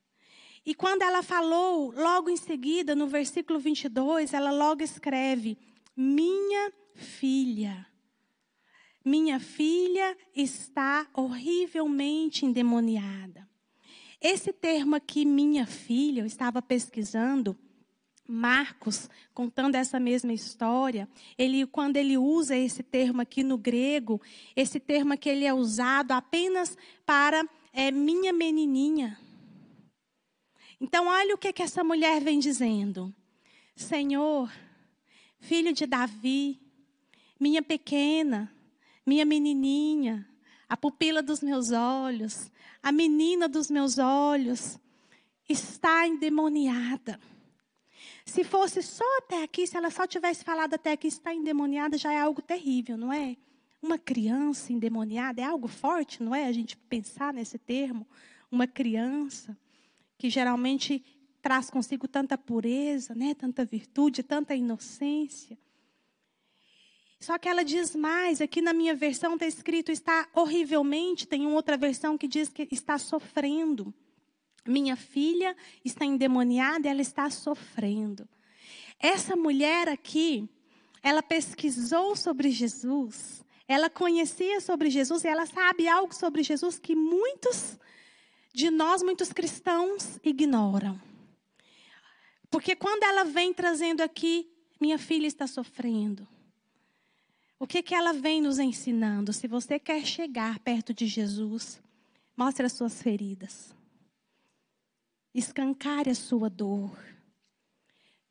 E 0.65 0.75
quando 0.75 1.03
ela 1.03 1.23
falou, 1.23 1.93
logo 1.93 2.29
em 2.29 2.37
seguida, 2.37 2.95
no 2.95 3.07
versículo 3.07 3.59
22, 3.59 4.33
ela 4.33 4.51
logo 4.51 4.83
escreve: 4.83 5.59
Minha 5.95 6.73
filha. 6.95 7.87
Minha 9.05 9.39
filha 9.39 10.17
está 10.35 11.07
horrivelmente 11.15 12.45
endemoniada. 12.45 13.49
Esse 14.21 14.53
termo 14.53 14.97
aqui, 14.97 15.25
minha 15.25 15.67
filha, 15.67 16.23
eu 16.23 16.27
estava 16.27 16.61
pesquisando. 16.61 17.57
Marcos, 18.31 19.09
contando 19.33 19.77
essa 19.77 19.99
mesma 19.99 20.35
história, 20.35 21.09
ele, 21.39 21.67
quando 21.67 21.97
ele 21.97 22.19
usa 22.19 22.55
esse 22.55 22.83
termo 22.83 23.23
aqui 23.23 23.43
no 23.43 23.57
grego, 23.57 24.21
esse 24.55 24.79
termo 24.79 25.15
aqui 25.15 25.31
ele 25.31 25.47
é 25.47 25.55
usado 25.55 26.13
apenas 26.13 26.77
para 27.07 27.49
é, 27.73 27.91
minha 27.91 28.33
menininha. 28.33 29.19
Então, 30.81 31.07
olha 31.07 31.35
o 31.35 31.39
que, 31.39 31.53
que 31.53 31.63
essa 31.63 31.83
mulher 31.83 32.21
vem 32.21 32.39
dizendo: 32.39 33.15
Senhor, 33.75 34.53
filho 35.41 35.73
de 35.73 35.87
Davi, 35.87 36.61
minha 37.41 37.63
pequena, 37.63 38.53
minha 39.09 39.25
menininha, 39.25 40.29
a 40.69 40.77
pupila 40.77 41.23
dos 41.23 41.41
meus 41.41 41.73
olhos, 41.73 42.51
a 42.83 42.93
menina 42.93 43.49
dos 43.49 43.71
meus 43.71 43.99
olhos, 43.99 44.79
está 45.49 46.07
endemoniada. 46.07 47.19
Se 48.27 48.45
fosse 48.45 48.83
só 48.83 49.05
até 49.19 49.43
aqui, 49.43 49.67
se 49.67 49.77
ela 49.77 49.91
só 49.91 50.07
tivesse 50.07 50.45
falado 50.45 50.75
até 50.75 50.93
aqui, 50.93 51.09
está 51.09 51.35
endemoniada, 51.35 51.97
já 51.97 52.13
é 52.13 52.21
algo 52.21 52.43
terrível, 52.43 52.99
não 52.99 53.11
é? 53.11 53.37
Uma 53.81 53.99
criança 53.99 54.73
endemoniada 54.73 55.41
é 55.41 55.45
algo 55.45 55.69
forte, 55.69 56.23
não 56.23 56.35
é? 56.35 56.45
A 56.45 56.53
gente 56.53 56.77
pensar 56.77 57.33
nesse 57.33 57.57
termo. 57.57 58.07
Uma 58.51 58.67
criança 58.67 59.57
que 60.19 60.29
geralmente 60.29 61.03
traz 61.41 61.71
consigo 61.71 62.07
tanta 62.07 62.37
pureza, 62.37 63.15
né? 63.15 63.35
tanta 63.35 63.65
virtude, 63.65 64.23
tanta 64.23 64.55
inocência. 64.55 65.57
Só 67.21 67.37
que 67.37 67.49
ela 67.49 67.65
diz 67.65 67.97
mais, 67.97 68.41
aqui 68.41 68.63
na 68.63 68.73
minha 68.73 68.95
versão 68.95 69.35
está 69.35 69.47
escrito 69.47 69.91
está 69.91 70.29
horrivelmente, 70.33 71.27
tem 71.27 71.45
uma 71.45 71.57
outra 71.57 71.77
versão 71.77 72.17
que 72.17 72.29
diz 72.29 72.49
que 72.49 72.69
está 72.71 72.97
sofrendo. 72.97 73.93
Minha 74.65 74.97
filha 74.97 75.57
está 75.85 76.05
endemoniada, 76.05 76.89
ela 76.89 77.01
está 77.01 77.29
sofrendo. 77.29 78.29
Essa 79.01 79.35
mulher 79.35 79.89
aqui, 79.89 80.49
ela 81.03 81.23
pesquisou 81.23 82.15
sobre 82.15 82.51
Jesus, 82.51 83.45
ela 83.67 83.91
conhecia 83.91 84.61
sobre 84.61 84.89
Jesus 84.89 85.25
e 85.25 85.29
ela 85.29 85.47
sabe 85.47 85.89
algo 85.89 86.15
sobre 86.15 86.43
Jesus 86.43 86.79
que 86.79 86.95
muitos 86.95 87.79
de 88.55 88.71
nós, 88.71 89.03
muitos 89.03 89.33
cristãos, 89.33 90.19
ignoram. 90.23 91.01
Porque 92.51 92.75
quando 92.77 93.03
ela 93.03 93.25
vem 93.25 93.53
trazendo 93.53 94.03
aqui, 94.03 94.51
minha 94.81 94.99
filha 94.99 95.27
está 95.27 95.47
sofrendo. 95.47 96.27
O 97.59 97.67
que, 97.67 97.83
que 97.83 97.95
ela 97.95 98.13
vem 98.13 98.41
nos 98.41 98.61
ensinando? 98.61 99.33
Se 99.33 99.49
você 99.49 99.79
quer 99.81 100.07
chegar 100.07 100.61
perto 100.61 100.95
de 100.95 101.07
Jesus, 101.07 101.83
mostre 102.37 102.65
as 102.65 102.73
suas 102.73 103.03
feridas. 103.03 103.75
Escancare 105.35 106.11
a 106.11 106.15
sua 106.15 106.49
dor. 106.49 106.97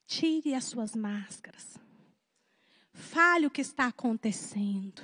Tire 0.06 0.54
as 0.54 0.64
suas 0.64 0.96
máscaras. 0.96 1.78
Fale 2.94 3.46
o 3.46 3.52
que 3.52 3.60
está 3.60 3.88
acontecendo. 3.88 5.02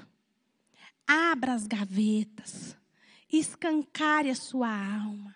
Abra 1.06 1.54
as 1.54 1.68
gavetas. 1.68 2.78
Escancare 3.30 4.30
a 4.30 4.36
sua 4.36 4.70
alma. 4.70 5.36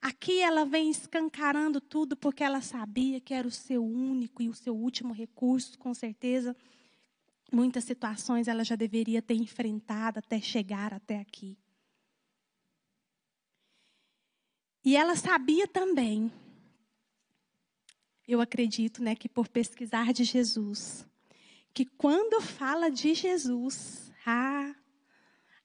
Aqui 0.00 0.40
ela 0.40 0.64
vem 0.64 0.88
escancarando 0.88 1.80
tudo 1.80 2.16
porque 2.16 2.44
ela 2.44 2.60
sabia 2.60 3.20
que 3.20 3.34
era 3.34 3.46
o 3.46 3.52
seu 3.52 3.84
único 3.84 4.40
e 4.40 4.48
o 4.48 4.54
seu 4.54 4.76
último 4.76 5.12
recurso, 5.12 5.78
com 5.78 5.92
certeza 5.92 6.56
Muitas 7.52 7.84
situações 7.84 8.48
ela 8.48 8.64
já 8.64 8.74
deveria 8.74 9.20
ter 9.20 9.34
enfrentado 9.34 10.18
até 10.18 10.40
chegar 10.40 10.94
até 10.94 11.20
aqui. 11.20 11.58
E 14.82 14.96
ela 14.96 15.14
sabia 15.14 15.68
também, 15.68 16.32
eu 18.26 18.40
acredito, 18.40 19.02
né, 19.02 19.14
que 19.14 19.28
por 19.28 19.46
pesquisar 19.48 20.12
de 20.12 20.24
Jesus, 20.24 21.06
que 21.74 21.84
quando 21.84 22.40
fala 22.40 22.90
de 22.90 23.14
Jesus, 23.14 24.10
ah, 24.26 24.74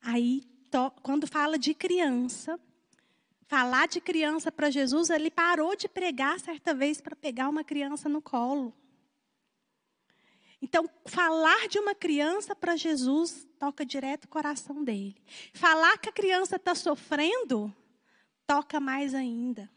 aí 0.02 0.44
to, 0.70 0.92
quando 1.02 1.26
fala 1.26 1.58
de 1.58 1.74
criança, 1.74 2.60
falar 3.48 3.88
de 3.88 4.02
criança 4.02 4.52
para 4.52 4.70
Jesus, 4.70 5.10
ele 5.10 5.32
parou 5.32 5.76
de 5.76 5.88
pregar 5.88 6.40
certa 6.40 6.74
vez 6.74 7.02
para 7.02 7.16
pegar 7.16 7.50
uma 7.50 7.64
criança 7.64 8.08
no 8.10 8.22
colo. 8.22 8.74
Então, 10.62 10.90
falar 11.06 11.68
de 11.68 11.80
uma 11.80 11.94
criança 11.94 12.56
para 12.56 12.76
Jesus 12.76 13.48
toca 13.60 13.86
direto 13.86 14.26
o 14.26 14.30
coração 14.30 14.84
dele. 14.84 15.16
Falar 15.54 15.98
que 15.98 16.10
a 16.10 16.14
criança 16.14 16.56
está 16.56 16.74
sofrendo 16.74 17.74
toca 18.46 18.80
mais 18.80 19.14
ainda. 19.14 19.70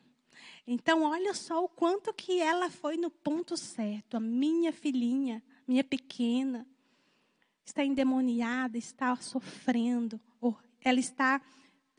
Então, 0.66 1.02
olha 1.02 1.34
só 1.34 1.64
o 1.64 1.68
quanto 1.68 2.14
que 2.14 2.40
ela 2.40 2.70
foi 2.70 2.96
no 2.96 3.10
ponto 3.10 3.56
certo. 3.56 4.16
A 4.16 4.20
minha 4.20 4.72
filhinha, 4.72 5.42
minha 5.66 5.82
pequena, 5.82 6.66
está 7.64 7.84
endemoniada, 7.84 8.78
está 8.78 9.14
sofrendo, 9.16 10.20
ela 10.82 10.98
está 10.98 11.40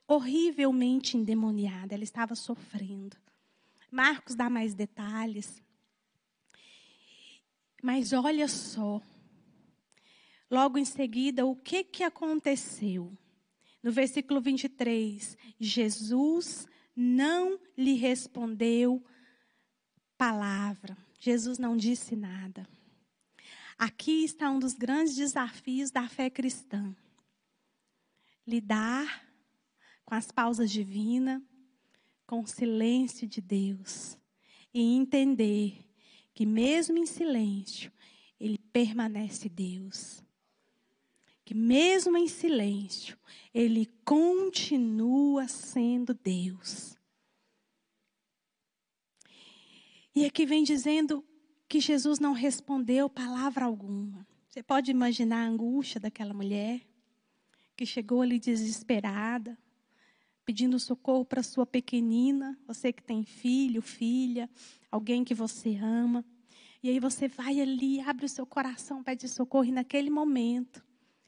horrivelmente 0.08 1.18
endemoniada, 1.18 1.94
ela 1.94 2.04
estava 2.04 2.36
sofrendo. 2.36 3.16
Marcos 3.90 4.36
dá 4.36 4.50
mais 4.50 4.74
detalhes. 4.74 5.62
Mas 7.82 8.14
olha 8.14 8.48
só, 8.48 9.02
logo 10.50 10.78
em 10.78 10.86
seguida, 10.86 11.46
o 11.46 11.56
que, 11.56 11.84
que 11.84 12.04
aconteceu? 12.04 13.18
No 13.82 13.92
versículo 13.92 14.40
23, 14.40 15.36
Jesus 15.60 16.68
não 16.96 17.60
lhe 17.76 17.94
respondeu 17.94 19.04
palavra. 20.18 20.96
Jesus 21.20 21.58
não 21.58 21.76
disse 21.76 22.16
nada. 22.16 22.68
Aqui 23.78 24.24
está 24.24 24.52
um 24.52 24.60
dos 24.60 24.76
grandes 24.76 25.16
desafios 25.16 25.90
da 25.90 26.08
fé 26.08 26.30
cristã. 26.30 26.96
Lidar 28.46 29.28
com 30.06 30.14
as 30.14 30.32
pausas 30.32 30.70
divinas, 30.70 31.42
com 32.28 32.42
o 32.42 32.48
silêncio 32.48 33.28
de 33.28 33.42
Deus 33.42 34.18
e 34.74 34.82
entender 34.96 35.91
que 36.42 36.46
mesmo 36.48 36.98
em 36.98 37.06
silêncio, 37.06 37.92
ele 38.40 38.58
permanece 38.58 39.48
Deus. 39.48 40.24
Que 41.46 41.54
mesmo 41.54 42.18
em 42.18 42.28
silêncio, 42.28 43.16
ele 43.54 43.86
continua 44.04 45.48
sendo 45.48 46.16
Deus. 46.16 46.98
E 50.16 50.26
aqui 50.26 50.48
vem 50.48 50.64
dizendo 50.64 51.24
que 51.70 51.80
Jesus 51.80 52.18
não 52.18 52.34
respondeu 52.34 53.08
palavra 53.08 53.66
alguma. 53.66 54.26
Você 54.50 54.64
pode 54.64 54.90
imaginar 54.90 55.44
a 55.44 55.48
angústia 55.48 56.00
daquela 56.00 56.34
mulher 56.34 56.82
que 57.78 57.86
chegou 57.86 58.24
ali 58.24 58.40
desesperada, 58.40 59.56
pedindo 60.44 60.80
socorro 60.80 61.24
para 61.24 61.44
sua 61.44 61.68
pequenina, 61.68 62.58
você 62.66 62.92
que 62.92 63.04
tem 63.04 63.24
filho, 63.24 63.80
filha, 63.80 64.50
alguém 64.90 65.24
que 65.24 65.36
você 65.36 65.76
ama. 65.76 66.26
E 66.84 66.90
aí 66.90 67.00
você 67.00 67.28
vai 67.28 67.60
ali, 67.62 68.00
abre 68.02 68.26
o 68.26 68.30
seu 68.30 68.46
coração, 68.46 69.04
pede 69.04 69.28
socorro, 69.28 69.66
e 69.66 69.72
naquele 69.72 70.10
momento 70.10 70.84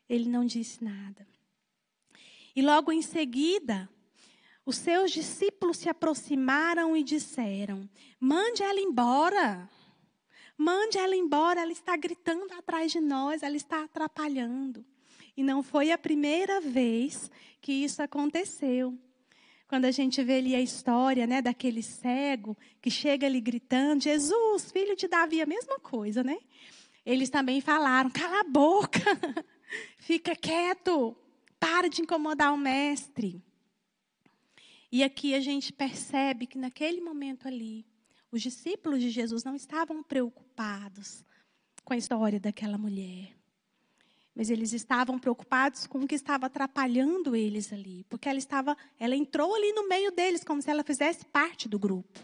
ele 0.10 0.28
não 0.28 0.46
disse 0.46 0.84
nada. 0.84 1.28
E 2.56 2.62
logo 2.62 2.92
em 2.92 3.02
seguida, 3.02 3.90
os 4.66 4.78
seus 4.78 5.12
discípulos 5.12 5.78
se 5.78 5.90
aproximaram 5.90 6.96
e 6.96 7.04
disseram: 7.04 7.90
Mande 8.20 8.64
ela 8.64 8.80
embora. 8.80 9.70
Mande 10.58 10.98
ela 10.98 11.16
embora, 11.16 11.62
ela 11.62 11.72
está 11.72 11.98
gritando 11.98 12.54
atrás 12.54 12.92
de 12.92 13.02
nós, 13.02 13.42
ela 13.42 13.58
está 13.58 13.84
atrapalhando. 13.84 14.86
E 15.36 15.44
não 15.44 15.64
foi 15.64 15.92
a 15.92 15.98
primeira 15.98 16.62
vez 16.62 17.30
que 17.60 17.72
isso 17.72 18.02
aconteceu. 18.04 18.98
Quando 19.68 19.86
a 19.86 19.92
gente 19.92 20.24
vê 20.24 20.38
ali 20.38 20.56
a 20.56 20.62
história 20.62 21.26
né, 21.26 21.42
daquele 21.42 21.82
cego 21.82 22.58
que 22.82 22.92
chega 22.92 23.26
ali 23.26 23.42
gritando, 23.42 24.04
Jesus, 24.04 24.72
filho 24.72 24.96
de 24.96 25.08
Davi, 25.08 25.42
a 25.42 25.46
mesma 25.46 25.80
coisa, 25.80 26.24
né? 26.24 26.38
Eles 27.06 27.30
também 27.30 27.60
falaram, 27.60 28.10
cala 28.10 28.42
a 28.42 28.44
boca, 28.44 29.00
fica 29.98 30.36
quieto, 30.36 31.16
para 31.60 31.90
de 31.90 32.02
incomodar 32.02 32.54
o 32.54 32.58
mestre. 32.58 33.44
E 34.92 35.04
aqui 35.04 35.34
a 35.34 35.40
gente 35.40 35.74
percebe 35.74 36.46
que 36.46 36.58
naquele 36.58 37.02
momento 37.02 37.48
ali, 37.48 37.86
os 38.32 38.42
discípulos 38.42 39.02
de 39.02 39.10
Jesus 39.10 39.44
não 39.44 39.56
estavam 39.56 40.04
preocupados 40.04 41.26
com 41.84 41.94
a 41.94 41.98
história 41.98 42.40
daquela 42.40 42.78
mulher. 42.78 43.43
Mas 44.36 44.50
eles 44.50 44.74
estavam 44.74 45.20
preocupados 45.20 45.86
com 45.86 46.00
o 46.00 46.08
que 46.08 46.16
estava 46.16 46.48
atrapalhando 46.48 47.36
eles 47.36 47.72
ali, 47.72 48.04
porque 48.10 48.28
ela 48.28 48.40
estava, 48.40 48.76
ela 49.00 49.16
entrou 49.16 49.54
ali 49.54 49.72
no 49.74 49.88
meio 49.88 50.12
deles 50.12 50.44
como 50.44 50.62
se 50.62 50.72
ela 50.72 50.84
fizesse 50.84 51.24
parte 51.26 51.70
do 51.70 51.78
grupo. 51.78 52.20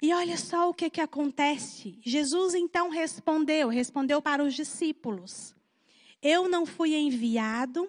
E 0.00 0.12
olha 0.12 0.36
só 0.36 0.68
o 0.68 0.74
que 0.74 0.90
que 0.90 1.00
acontece. 1.00 1.98
Jesus 2.02 2.54
então 2.54 2.90
respondeu, 2.90 3.68
respondeu 3.68 4.20
para 4.20 4.44
os 4.44 4.54
discípulos: 4.54 5.54
Eu 6.20 6.48
não 6.48 6.66
fui 6.66 6.94
enviado 6.94 7.88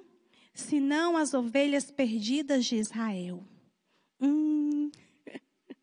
senão 0.54 1.18
as 1.18 1.34
ovelhas 1.34 1.92
perdidas 1.92 2.66
de 2.66 2.78
Israel. 2.78 3.44
Hum. 4.22 4.90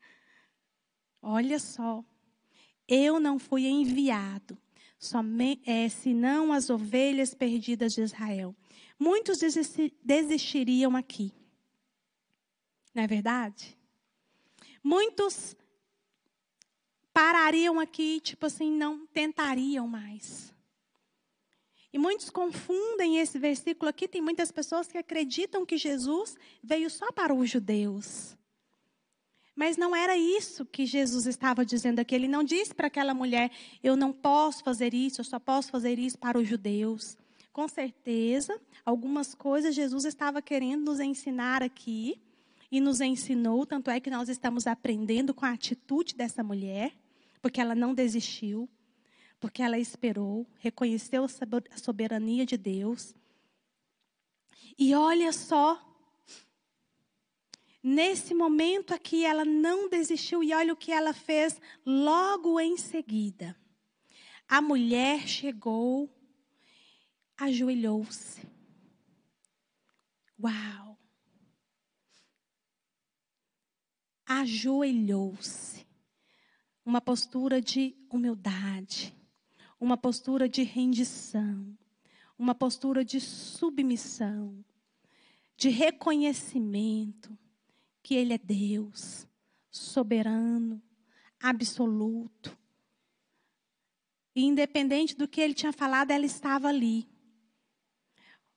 Olha 1.21 1.59
só. 1.59 2.03
Eu 2.87 3.19
não 3.21 3.39
fui 3.39 3.67
enviado 3.67 4.59
é, 5.67 5.89
senão 5.89 6.53
as 6.53 6.71
ovelhas 6.71 7.35
perdidas 7.35 7.95
de 7.95 8.03
Israel. 8.03 8.55
Muitos 8.99 9.41
desistiriam 10.03 10.97
aqui. 10.97 11.33
Não 12.95 13.03
é 13.03 13.07
verdade? 13.07 13.77
Muitos 14.83 15.57
parariam 17.13 17.81
aqui, 17.81 18.21
tipo 18.21 18.47
assim, 18.47 18.71
não 18.71 19.07
tentariam 19.07 19.89
mais. 19.89 20.55
E 21.93 21.99
muitos 21.99 22.29
confundem 22.29 23.19
esse 23.19 23.39
versículo 23.39 23.89
aqui. 23.89 24.09
Tem 24.09 24.21
muitas 24.21 24.51
pessoas 24.51 24.89
que 24.89 24.99
acreditam 24.99 25.65
que 25.65 25.77
Jesus 25.77 26.37
veio 26.63 26.91
só 26.91 27.13
para 27.13 27.33
os 27.33 27.49
judeus. 27.49 28.37
Mas 29.55 29.77
não 29.77 29.95
era 29.95 30.17
isso 30.17 30.65
que 30.65 30.85
Jesus 30.85 31.27
estava 31.27 31.65
dizendo 31.65 32.01
aqui. 32.01 32.15
Ele 32.15 32.27
não 32.27 32.43
disse 32.43 32.75
para 32.75 32.89
aquela 32.89 33.15
mulher: 33.15 33.51
Eu 33.83 33.97
não 33.97 34.13
posso 34.13 34.65
fazer 34.65 34.93
isso, 34.93 35.21
eu 35.21 35.25
só 35.25 35.39
posso 35.39 35.71
fazer 35.71 35.99
isso 35.99 36.19
para 36.19 36.39
os 36.39 36.49
judeus. 36.49 37.17
Com 37.53 37.69
certeza, 37.69 38.61
algumas 38.85 39.33
coisas 39.33 39.75
Jesus 39.75 40.05
estava 40.05 40.43
querendo 40.43 40.85
nos 40.85 40.99
ensinar 40.99 41.63
aqui 41.63 42.21
e 42.71 42.81
nos 42.81 43.01
ensinou. 43.01 43.65
Tanto 43.65 43.91
é 43.91 44.01
que 44.01 44.11
nós 44.11 44.29
estamos 44.29 44.67
aprendendo 44.67 45.33
com 45.33 45.47
a 45.47 45.53
atitude 45.53 46.17
dessa 46.17 46.43
mulher, 46.43 46.93
porque 47.41 47.61
ela 47.61 47.77
não 47.77 47.95
desistiu, 47.95 48.69
porque 49.39 49.63
ela 49.63 49.79
esperou, 49.79 50.45
reconheceu 50.59 51.25
a 51.25 51.79
soberania 51.79 52.45
de 52.45 52.57
Deus. 52.57 53.15
E 54.77 54.93
olha 54.93 55.33
só 55.33 55.81
Nesse 57.87 58.35
momento 58.35 58.95
aqui, 58.95 59.27
ela 59.27 59.45
não 59.45 59.91
desistiu 59.91 60.43
e 60.43 60.55
olha 60.55 60.73
o 60.73 60.77
que 60.77 60.91
ela 60.91 61.13
fez 61.13 61.61
logo 61.85 62.59
em 62.59 62.79
seguida. 62.79 63.55
A 64.49 64.63
mulher 64.63 65.29
chegou, 65.29 66.09
ajoelhou-se. 67.37 68.49
Uau! 70.43 70.99
Ajoelhou-se. 74.25 75.87
Uma 76.87 77.03
postura 77.03 77.61
de 77.61 77.95
humildade, 78.09 79.15
uma 79.79 79.99
postura 79.99 80.49
de 80.49 80.63
rendição, 80.63 81.77
uma 82.39 82.55
postura 82.55 83.05
de 83.05 83.21
submissão, 83.21 84.65
de 85.55 85.69
reconhecimento 85.69 87.39
que 88.05 88.15
Ele 88.15 88.35
é 88.35 88.39
Deus, 88.39 89.27
soberano, 89.71 90.81
absoluto. 91.41 92.55
E 94.37 94.45
independente 94.45 95.17
do 95.17 95.27
que 95.27 95.41
ele 95.41 95.55
tinha 95.55 95.73
falado, 95.73 96.11
ela 96.11 96.27
estava 96.27 96.69
ali. 96.69 97.09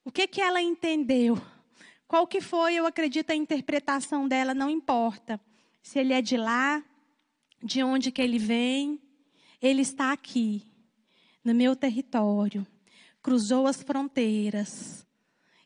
O 0.03 0.11
que 0.11 0.27
que 0.27 0.41
ela 0.41 0.61
entendeu? 0.61 1.41
Qual 2.07 2.27
que 2.27 2.41
foi, 2.41 2.75
eu 2.75 2.85
acredito, 2.85 3.31
a 3.31 3.35
interpretação 3.35 4.27
dela, 4.27 4.53
não 4.53 4.69
importa. 4.69 5.39
Se 5.81 5.99
ele 5.99 6.13
é 6.13 6.21
de 6.21 6.35
lá, 6.35 6.83
de 7.63 7.81
onde 7.83 8.11
que 8.11 8.21
ele 8.21 8.39
vem, 8.39 9.01
ele 9.61 9.81
está 9.81 10.11
aqui, 10.11 10.61
no 11.41 11.55
meu 11.55 11.73
território. 11.73 12.67
Cruzou 13.21 13.65
as 13.65 13.81
fronteiras. 13.81 15.07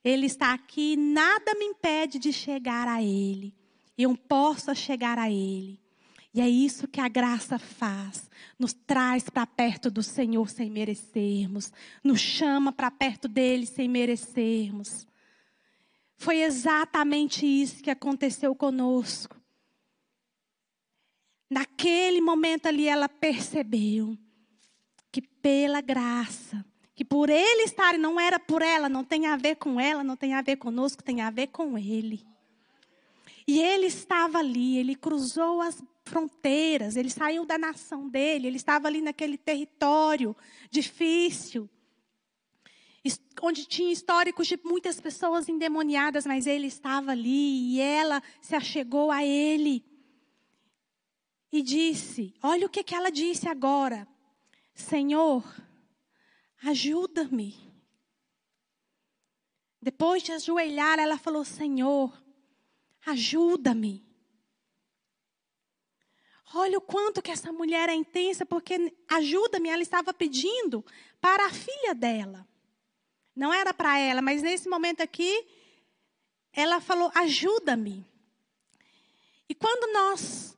Ele 0.04 0.28
está 0.28 0.54
aqui, 0.54 0.96
nada 0.96 1.56
me 1.56 1.66
impede 1.66 2.20
de 2.20 2.32
chegar 2.32 2.88
a 2.88 3.02
ele 3.02 3.60
eu 4.04 4.16
possa 4.16 4.74
chegar 4.74 5.18
a 5.20 5.30
Ele. 5.30 5.80
E 6.34 6.40
é 6.40 6.48
isso 6.48 6.88
que 6.88 7.02
a 7.02 7.08
graça 7.08 7.60
faz. 7.60 8.30
Nos 8.58 8.74
traz 8.74 9.30
para 9.30 9.46
perto 9.46 9.92
do 9.92 10.02
Senhor 10.02 10.50
sem 10.50 10.70
merecermos. 10.70 11.72
Nos 12.04 12.22
chama 12.22 12.72
para 12.72 12.90
perto 12.90 13.28
dele 13.28 13.66
sem 13.66 13.90
merecermos. 13.90 15.06
Foi 16.16 16.42
exatamente 16.42 17.46
isso 17.46 17.84
que 17.84 17.90
aconteceu 17.90 18.56
conosco. 18.56 19.36
Naquele 21.50 22.22
momento 22.22 22.68
ali 22.68 22.88
ela 22.88 23.10
percebeu 23.10 24.18
que 25.12 25.22
pela 25.22 25.82
graça, 25.82 26.64
que 26.96 27.04
por 27.04 27.30
ele 27.30 27.64
estar, 27.64 27.98
não 27.98 28.18
era 28.18 28.40
por 28.40 28.62
ela, 28.62 28.88
não 28.88 29.04
tem 29.04 29.26
a 29.26 29.36
ver 29.36 29.56
com 29.56 29.78
ela, 29.78 30.02
não 30.02 30.16
tem 30.16 30.34
a 30.34 30.42
ver 30.42 30.56
conosco, 30.56 31.04
tem 31.04 31.20
a 31.20 31.30
ver 31.30 31.48
com 31.48 31.78
ele. 31.78 32.26
E 33.52 33.60
ele 33.60 33.88
estava 33.88 34.38
ali, 34.38 34.78
ele 34.78 34.96
cruzou 34.96 35.60
as 35.60 35.84
fronteiras, 36.06 36.96
ele 36.96 37.10
saiu 37.10 37.46
da 37.46 37.58
nação 37.58 38.08
dele, 38.08 38.48
ele 38.48 38.56
estava 38.56 38.88
ali 38.88 39.02
naquele 39.02 39.38
território 39.38 40.34
difícil, 40.70 41.70
onde 43.42 43.66
tinha 43.66 43.92
históricos 43.92 44.48
de 44.48 44.58
muitas 44.64 45.02
pessoas 45.02 45.50
endemoniadas, 45.50 46.26
mas 46.26 46.48
ele 46.48 46.68
estava 46.68 47.12
ali 47.12 47.74
e 47.74 47.82
ela 47.82 48.24
se 48.40 48.56
achegou 48.56 49.12
a 49.12 49.22
ele 49.22 49.84
e 51.52 51.62
disse: 51.62 52.34
Olha 52.42 52.68
o 52.68 52.70
que, 52.70 52.86
que 52.86 52.96
ela 52.96 53.12
disse 53.12 53.50
agora. 53.50 54.08
Senhor, 54.74 55.44
ajuda-me. 56.64 57.54
Depois 59.82 60.24
de 60.24 60.32
ajoelhar, 60.32 61.00
ela 61.00 61.18
falou: 61.18 61.44
Senhor, 61.44 62.14
ajuda-me. 63.06 64.06
Olha 66.54 66.78
o 66.78 66.82
quanto 66.82 67.22
que 67.22 67.32
essa 67.32 67.52
mulher 67.52 67.88
é 67.88 67.94
intensa, 67.94 68.46
porque 68.46 68.94
ajuda-me, 69.08 69.70
ela 69.70 69.82
estava 69.82 70.14
pedindo 70.14 70.86
para 71.20 71.46
a 71.46 71.54
filha 71.54 71.96
dela. 71.96 72.48
Não 73.36 73.54
era 73.54 73.74
para 73.74 73.98
ela, 73.98 74.22
mas 74.22 74.42
nesse 74.42 74.68
momento 74.68 75.02
aqui, 75.02 75.48
ela 76.52 76.82
falou: 76.82 77.10
ajuda-me. 77.16 78.06
E 79.48 79.56
quando 79.56 79.94
nós 79.94 80.58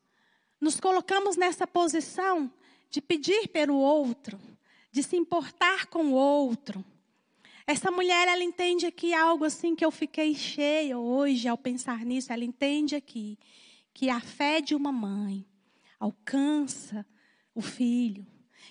nos 0.59 0.79
colocamos 0.79 1.35
nessa 1.35 1.67
posição 1.67 2.51
de 2.89 3.01
pedir 3.01 3.47
pelo 3.49 3.75
outro, 3.75 4.39
de 4.91 5.03
se 5.03 5.15
importar 5.15 5.87
com 5.87 6.05
o 6.05 6.13
outro. 6.13 6.83
Essa 7.65 7.89
mulher, 7.89 8.27
ela 8.27 8.43
entende 8.43 8.85
aqui 8.85 9.13
algo 9.13 9.45
assim 9.45 9.75
que 9.75 9.85
eu 9.85 9.91
fiquei 9.91 10.35
cheia 10.35 10.97
hoje 10.97 11.47
ao 11.47 11.57
pensar 11.57 12.05
nisso. 12.05 12.33
Ela 12.33 12.43
entende 12.43 12.95
aqui 12.95 13.37
que 13.93 14.09
a 14.09 14.19
fé 14.19 14.59
de 14.59 14.75
uma 14.75 14.91
mãe 14.91 15.45
alcança 15.99 17.05
o 17.55 17.61
filho, 17.61 18.25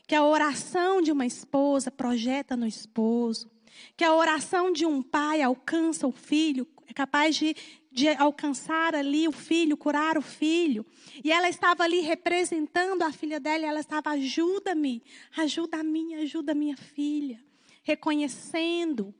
que 0.07 0.15
a 0.15 0.25
oração 0.25 1.01
de 1.01 1.11
uma 1.11 1.25
esposa 1.25 1.91
projeta 1.91 2.57
no 2.57 2.67
esposo, 2.67 3.51
que 3.97 4.05
a 4.05 4.15
oração 4.15 4.71
de 4.71 4.85
um 4.85 5.03
pai 5.03 5.41
alcança 5.41 6.07
o 6.07 6.13
filho, 6.13 6.69
é 6.87 6.93
capaz 6.93 7.37
de 7.37 7.57
de 7.93 8.09
alcançar 8.09 8.95
ali 8.95 9.29
o 9.29 9.33
filho, 9.33 9.77
curar 9.77 10.17
o 10.17 10.23
filho. 10.23 10.85
E 11.23 11.31
ela 11.31 11.49
estava 11.49 11.85
ali 11.85 12.01
representando 12.01 13.03
a 13.03 13.13
filha 13.13 13.39
dela, 13.39 13.65
e 13.65 13.67
ela 13.67 13.81
estava, 13.81 14.11
ajuda-me, 14.11 15.03
ajuda 15.37 15.79
a 15.79 15.83
minha, 15.83 16.21
ajuda 16.21 16.53
a 16.53 16.55
minha 16.55 16.77
filha. 16.77 17.39
Reconhecendo, 17.83 19.15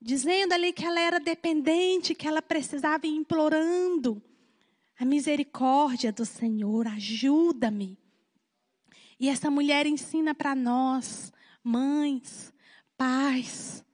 dizendo 0.00 0.52
ali 0.52 0.72
que 0.72 0.84
ela 0.84 1.00
era 1.00 1.18
dependente, 1.18 2.14
que 2.14 2.28
ela 2.28 2.42
precisava 2.42 3.06
ir 3.06 3.14
implorando 3.14 4.22
a 4.98 5.04
misericórdia 5.04 6.10
do 6.10 6.24
Senhor, 6.24 6.86
ajuda-me. 6.86 7.98
E 9.18 9.28
essa 9.28 9.50
mulher 9.50 9.86
ensina 9.86 10.34
para 10.34 10.54
nós, 10.54 11.32
mães, 11.62 12.52
pais, 12.96 13.84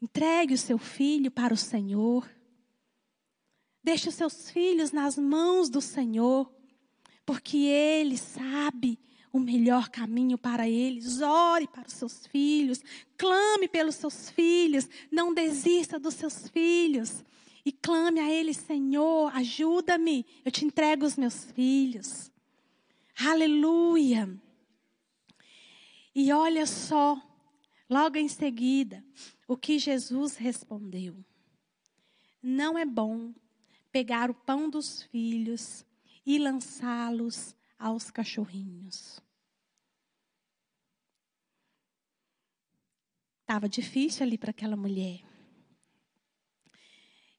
entregue 0.00 0.54
o 0.54 0.58
seu 0.58 0.78
filho 0.78 1.30
para 1.30 1.54
o 1.54 1.56
Senhor. 1.56 2.28
Deixe 3.82 4.08
os 4.08 4.14
seus 4.14 4.50
filhos 4.50 4.92
nas 4.92 5.16
mãos 5.16 5.70
do 5.70 5.80
Senhor, 5.80 6.52
porque 7.24 7.58
Ele 7.58 8.16
sabe 8.16 8.98
o 9.36 9.40
melhor 9.40 9.90
caminho 9.90 10.38
para 10.38 10.66
eles. 10.68 11.20
Ore 11.20 11.68
para 11.68 11.86
os 11.86 11.92
seus 11.92 12.26
filhos, 12.26 12.82
clame 13.18 13.68
pelos 13.68 13.96
seus 13.96 14.30
filhos, 14.30 14.88
não 15.10 15.34
desista 15.34 15.98
dos 15.98 16.14
seus 16.14 16.48
filhos. 16.48 17.22
E 17.64 17.70
clame 17.70 18.20
a 18.20 18.30
Ele, 18.30 18.54
Senhor, 18.54 19.34
ajuda-me, 19.34 20.24
eu 20.44 20.52
te 20.52 20.64
entrego 20.64 21.04
os 21.04 21.16
meus 21.16 21.44
filhos. 21.52 22.30
Aleluia. 23.18 24.40
E 26.14 26.32
olha 26.32 26.64
só, 26.64 27.20
logo 27.90 28.16
em 28.16 28.28
seguida, 28.28 29.04
o 29.48 29.56
que 29.56 29.78
Jesus 29.78 30.36
respondeu. 30.36 31.16
Não 32.42 32.78
é 32.78 32.86
bom 32.86 33.34
pegar 33.90 34.30
o 34.30 34.34
pão 34.34 34.70
dos 34.70 35.02
filhos 35.02 35.84
e 36.24 36.38
lançá-los 36.38 37.56
aos 37.78 38.10
cachorrinhos. 38.10 39.20
Estava 43.46 43.68
difícil 43.68 44.26
ali 44.26 44.36
para 44.36 44.50
aquela 44.50 44.74
mulher. 44.74 45.20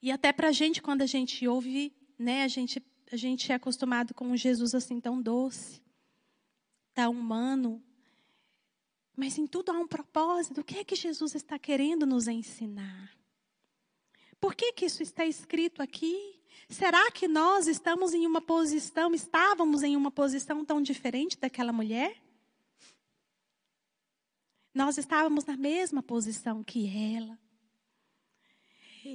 E 0.02 0.10
até 0.10 0.32
para 0.32 0.48
a 0.48 0.52
gente, 0.54 0.82
quando 0.82 1.02
a 1.02 1.06
gente 1.06 1.46
ouve, 1.46 1.94
né, 2.18 2.44
a 2.44 2.48
gente, 2.48 2.82
a 3.12 3.18
gente 3.18 3.52
é 3.52 3.56
acostumado 3.56 4.14
com 4.14 4.26
um 4.26 4.38
Jesus 4.38 4.74
assim 4.74 5.02
tão 5.02 5.22
doce, 5.22 5.82
tão 6.94 7.12
humano. 7.12 7.84
Mas 9.18 9.38
em 9.38 9.46
tudo 9.46 9.74
há 9.74 9.78
um 9.78 9.86
propósito. 9.86 10.62
O 10.62 10.64
que 10.64 10.78
é 10.78 10.86
que 10.86 10.96
Jesus 10.96 11.36
está 11.36 11.60
querendo 11.60 12.06
nos 12.06 12.30
ensinar? 12.30 13.12
Por 14.40 14.56
que, 14.56 14.72
que 14.72 14.86
isso 14.86 15.04
está 15.04 15.26
escrito 15.26 15.82
aqui? 15.82 16.40
Será 16.70 17.12
que 17.12 17.28
nós 17.28 17.68
estamos 17.68 18.14
em 18.14 18.26
uma 18.26 18.40
posição, 18.40 19.14
estávamos 19.14 19.84
em 19.84 19.98
uma 19.98 20.10
posição 20.10 20.64
tão 20.64 20.82
diferente 20.82 21.38
daquela 21.38 21.74
mulher? 21.74 22.16
Nós 24.78 24.96
estávamos 25.00 25.44
na 25.44 25.58
mesma 25.58 26.04
posição 26.04 26.64
que 26.64 26.88
ela. 27.16 27.36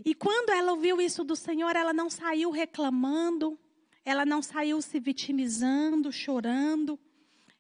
E 0.04 0.12
quando 0.12 0.50
ela 0.50 0.72
ouviu 0.72 1.00
isso 1.00 1.22
do 1.22 1.36
Senhor, 1.36 1.76
ela 1.76 1.92
não 1.92 2.10
saiu 2.10 2.50
reclamando, 2.50 3.56
ela 4.04 4.26
não 4.26 4.42
saiu 4.42 4.82
se 4.82 4.98
vitimizando, 4.98 6.10
chorando, 6.10 6.98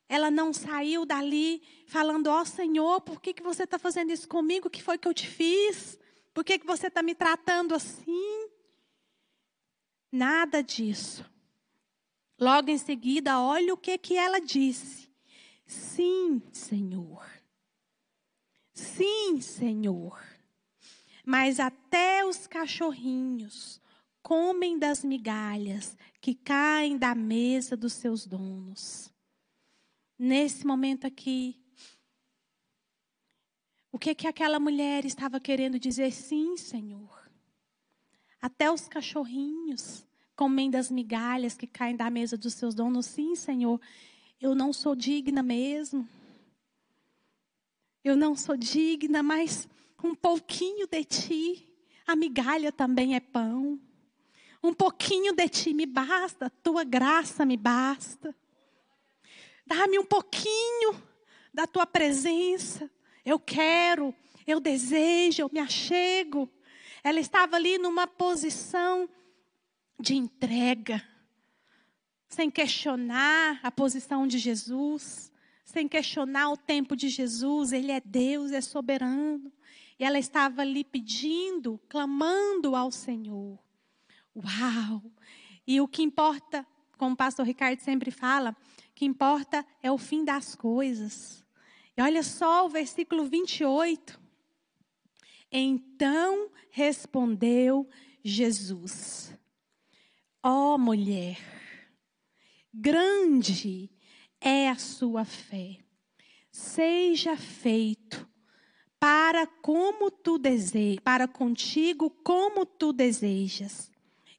ela 0.08 0.32
não 0.32 0.52
saiu 0.52 1.06
dali 1.06 1.62
falando: 1.86 2.26
Ó 2.26 2.40
oh, 2.40 2.44
Senhor, 2.44 3.00
por 3.02 3.20
que, 3.20 3.32
que 3.32 3.42
você 3.42 3.62
está 3.62 3.78
fazendo 3.78 4.10
isso 4.10 4.26
comigo? 4.26 4.66
O 4.66 4.70
que 4.70 4.82
foi 4.82 4.98
que 4.98 5.06
eu 5.06 5.14
te 5.14 5.28
fiz? 5.28 5.96
Por 6.34 6.42
que, 6.42 6.58
que 6.58 6.66
você 6.66 6.88
está 6.88 7.04
me 7.04 7.14
tratando 7.14 7.72
assim? 7.72 8.48
Nada 10.10 10.60
disso. 10.60 11.24
Logo 12.36 12.68
em 12.68 12.78
seguida, 12.78 13.40
olha 13.40 13.72
o 13.72 13.76
que, 13.76 13.96
que 13.96 14.16
ela 14.16 14.40
disse. 14.40 15.08
Sim, 15.64 16.42
Senhor. 16.50 17.41
Sim, 18.82 19.40
Senhor. 19.40 20.20
Mas 21.24 21.60
até 21.60 22.24
os 22.24 22.46
cachorrinhos 22.46 23.80
comem 24.22 24.78
das 24.78 25.04
migalhas 25.04 25.96
que 26.20 26.34
caem 26.34 26.98
da 26.98 27.14
mesa 27.14 27.76
dos 27.76 27.92
seus 27.92 28.26
donos. 28.26 29.12
Nesse 30.18 30.66
momento 30.66 31.06
aqui, 31.06 31.60
o 33.90 33.98
que 33.98 34.14
que 34.14 34.26
aquela 34.26 34.58
mulher 34.58 35.04
estava 35.04 35.38
querendo 35.38 35.78
dizer? 35.78 36.12
Sim, 36.12 36.56
Senhor. 36.56 37.30
Até 38.40 38.70
os 38.70 38.88
cachorrinhos 38.88 40.04
comem 40.34 40.70
das 40.70 40.90
migalhas 40.90 41.56
que 41.56 41.66
caem 41.66 41.96
da 41.96 42.10
mesa 42.10 42.36
dos 42.36 42.54
seus 42.54 42.74
donos. 42.74 43.06
Sim, 43.06 43.36
Senhor, 43.36 43.80
eu 44.40 44.54
não 44.56 44.72
sou 44.72 44.96
digna 44.96 45.42
mesmo. 45.42 46.08
Eu 48.04 48.16
não 48.16 48.34
sou 48.34 48.56
digna, 48.56 49.22
mas 49.22 49.68
um 50.02 50.14
pouquinho 50.14 50.86
de 50.86 51.04
ti, 51.04 51.68
a 52.06 52.16
migalha 52.16 52.72
também 52.72 53.14
é 53.14 53.20
pão. 53.20 53.80
Um 54.62 54.72
pouquinho 54.72 55.32
de 55.32 55.48
ti 55.48 55.74
me 55.74 55.86
basta, 55.86 56.50
tua 56.62 56.84
graça 56.84 57.44
me 57.44 57.56
basta. 57.56 58.34
Dá-me 59.66 59.98
um 59.98 60.04
pouquinho 60.04 61.00
da 61.54 61.66
tua 61.66 61.86
presença. 61.86 62.90
Eu 63.24 63.38
quero, 63.38 64.14
eu 64.46 64.60
desejo, 64.60 65.42
eu 65.42 65.50
me 65.52 65.60
achego. 65.60 66.48
Ela 67.02 67.20
estava 67.20 67.56
ali 67.56 67.78
numa 67.78 68.06
posição 68.06 69.08
de 69.98 70.14
entrega, 70.14 71.02
sem 72.28 72.50
questionar 72.50 73.60
a 73.62 73.70
posição 73.70 74.26
de 74.26 74.38
Jesus, 74.38 75.31
sem 75.72 75.88
questionar 75.88 76.50
o 76.50 76.56
tempo 76.56 76.94
de 76.94 77.08
Jesus, 77.08 77.72
ele 77.72 77.90
é 77.90 78.00
Deus, 78.00 78.52
é 78.52 78.60
soberano. 78.60 79.50
E 79.98 80.04
ela 80.04 80.18
estava 80.18 80.60
ali 80.60 80.84
pedindo, 80.84 81.80
clamando 81.88 82.76
ao 82.76 82.90
Senhor. 82.90 83.58
Uau! 84.36 85.02
E 85.66 85.80
o 85.80 85.88
que 85.88 86.02
importa, 86.02 86.66
como 86.98 87.14
o 87.14 87.16
pastor 87.16 87.46
Ricardo 87.46 87.80
sempre 87.80 88.10
fala, 88.10 88.50
o 88.50 88.94
que 88.94 89.06
importa 89.06 89.64
é 89.82 89.90
o 89.90 89.96
fim 89.96 90.24
das 90.24 90.54
coisas. 90.54 91.42
E 91.96 92.02
olha 92.02 92.22
só 92.22 92.66
o 92.66 92.68
versículo 92.68 93.24
28. 93.24 94.20
Então 95.50 96.50
respondeu 96.70 97.88
Jesus: 98.22 99.34
Ó 100.42 100.74
oh, 100.74 100.78
mulher, 100.78 101.38
grande 102.74 103.91
é 104.42 104.68
a 104.68 104.76
sua 104.76 105.24
fé. 105.24 105.78
Seja 106.50 107.36
feito 107.36 108.28
para 108.98 109.46
como 109.46 110.10
tu 110.10 110.38
desejas, 110.38 111.00
para 111.02 111.26
contigo 111.26 112.10
como 112.10 112.66
tu 112.66 112.92
desejas. 112.92 113.90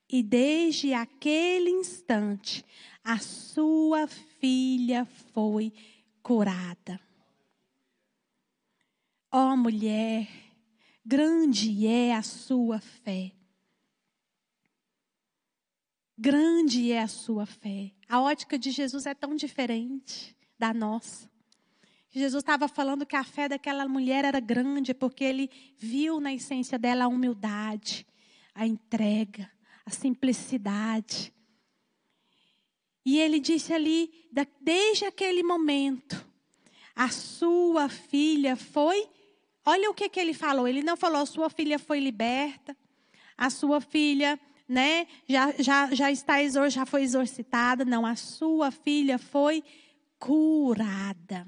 E 0.09 0.21
desde 0.21 0.93
aquele 0.93 1.69
instante, 1.69 2.63
a 3.03 3.17
sua 3.17 4.07
filha 4.07 5.05
foi 5.33 5.73
curada. 6.21 6.99
Ó 9.31 9.53
oh, 9.53 9.57
mulher, 9.57 10.27
grande 11.03 11.87
é 11.87 12.13
a 12.13 12.21
sua 12.21 12.79
fé. 12.79 13.31
Grande 16.15 16.91
é 16.91 17.01
a 17.01 17.07
sua 17.07 17.45
fé. 17.45 17.91
A 18.13 18.21
ótica 18.21 18.60
de 18.60 18.69
Jesus 18.69 19.08
é 19.08 19.15
tão 19.15 19.36
diferente 19.36 20.38
da 20.60 20.71
nossa. 20.71 21.28
Jesus 22.12 22.43
estava 22.43 22.67
falando 22.67 23.08
que 23.08 23.15
a 23.15 23.23
fé 23.23 23.49
daquela 23.49 23.88
mulher 23.88 24.23
era 24.23 24.39
grande, 24.39 24.93
porque 24.93 25.23
ele 25.23 25.49
viu 25.80 26.19
na 26.19 26.32
essência 26.32 26.78
dela 26.78 27.06
a 27.06 27.08
humildade, 27.08 28.06
a 28.54 28.67
entrega, 28.67 29.52
a 29.84 29.89
simplicidade. 29.89 31.34
E 33.04 33.17
ele 33.17 33.39
disse 33.39 33.73
ali, 33.73 34.13
desde 34.62 35.06
aquele 35.06 35.41
momento, 35.41 36.23
a 36.95 37.10
sua 37.10 37.89
filha 37.89 38.56
foi. 38.56 39.10
Olha 39.65 39.89
o 39.89 39.93
que, 39.95 40.08
que 40.08 40.19
ele 40.19 40.36
falou. 40.36 40.67
Ele 40.67 40.84
não 40.84 40.95
falou, 40.95 41.23
a 41.23 41.26
sua 41.26 41.49
filha 41.49 41.80
foi 41.80 41.99
liberta, 41.99 42.78
a 43.36 43.49
sua 43.49 43.82
filha 43.82 44.39
né, 44.67 45.08
já, 45.28 45.54
já, 45.60 45.93
já 45.93 46.12
está 46.12 46.36
já 46.69 46.86
foi 46.86 47.04
exorcitada. 47.04 47.84
Não, 47.86 48.06
a 48.06 48.15
sua 48.15 48.71
filha 48.71 49.17
foi 49.17 49.63
curada. 50.17 51.47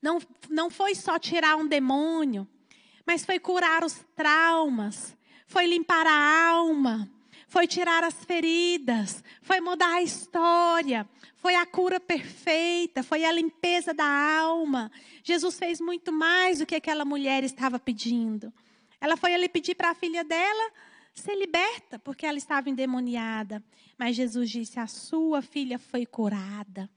Não, 0.00 0.18
não 0.48 0.70
foi 0.70 0.94
só 0.94 1.18
tirar 1.18 1.56
um 1.56 1.66
demônio, 1.66 2.46
mas 3.06 3.24
foi 3.24 3.38
curar 3.38 3.84
os 3.84 4.04
traumas, 4.14 5.16
foi 5.46 5.66
limpar 5.66 6.06
a 6.06 6.50
alma, 6.50 7.10
foi 7.48 7.66
tirar 7.66 8.04
as 8.04 8.24
feridas, 8.24 9.24
foi 9.40 9.60
mudar 9.60 9.94
a 9.94 10.02
história, 10.02 11.08
foi 11.36 11.54
a 11.54 11.64
cura 11.64 11.98
perfeita, 11.98 13.02
foi 13.02 13.24
a 13.24 13.32
limpeza 13.32 13.94
da 13.94 14.04
alma. 14.04 14.90
Jesus 15.24 15.58
fez 15.58 15.80
muito 15.80 16.12
mais 16.12 16.58
do 16.58 16.66
que 16.66 16.74
aquela 16.74 17.04
mulher 17.04 17.42
estava 17.42 17.78
pedindo. 17.78 18.52
Ela 19.00 19.16
foi 19.16 19.34
ali 19.34 19.48
pedir 19.48 19.74
para 19.74 19.90
a 19.90 19.94
filha 19.94 20.22
dela 20.22 20.70
ser 21.18 21.34
liberta, 21.34 21.98
porque 21.98 22.26
ela 22.26 22.38
estava 22.38 22.70
endemoniada. 22.70 23.62
Mas 23.98 24.16
Jesus 24.16 24.50
disse: 24.50 24.78
A 24.78 24.86
sua 24.86 25.42
filha 25.42 25.78
foi 25.78 26.06
curada. 26.06 26.90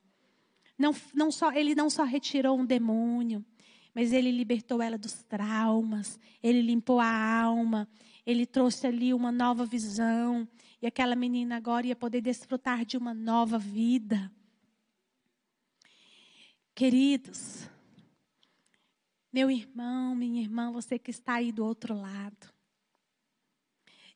Não, 0.78 0.96
não 1.14 1.32
só, 1.32 1.52
ele 1.52 1.76
não 1.76 1.90
só 1.90 2.04
retirou 2.04 2.58
um 2.58 2.66
demônio, 2.66 3.46
mas 3.94 4.12
ele 4.12 4.32
libertou 4.32 4.82
ela 4.82 4.98
dos 4.98 5.22
traumas, 5.24 6.20
ele 6.42 6.62
limpou 6.62 7.00
a 7.00 7.42
alma, 7.42 7.88
ele 8.26 8.46
trouxe 8.46 8.88
ali 8.88 9.14
uma 9.14 9.32
nova 9.32 9.66
visão. 9.66 10.48
E 10.82 10.88
aquela 10.88 11.16
menina 11.16 11.58
agora 11.58 11.86
ia 11.86 11.96
poder 11.96 12.22
desfrutar 12.22 12.84
de 12.84 12.98
uma 12.98 13.14
nova 13.14 13.60
vida. 13.60 14.32
Queridos, 16.74 17.70
meu 19.32 19.52
irmão, 19.52 20.16
minha 20.16 20.42
irmã, 20.42 20.72
você 20.72 20.98
que 20.98 21.12
está 21.12 21.36
aí 21.36 21.52
do 21.52 21.64
outro 21.64 21.94
lado. 21.94 22.51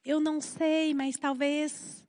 Eu 0.06 0.20
não 0.20 0.40
sei, 0.40 0.94
mas 0.94 1.18
talvez 1.18 2.06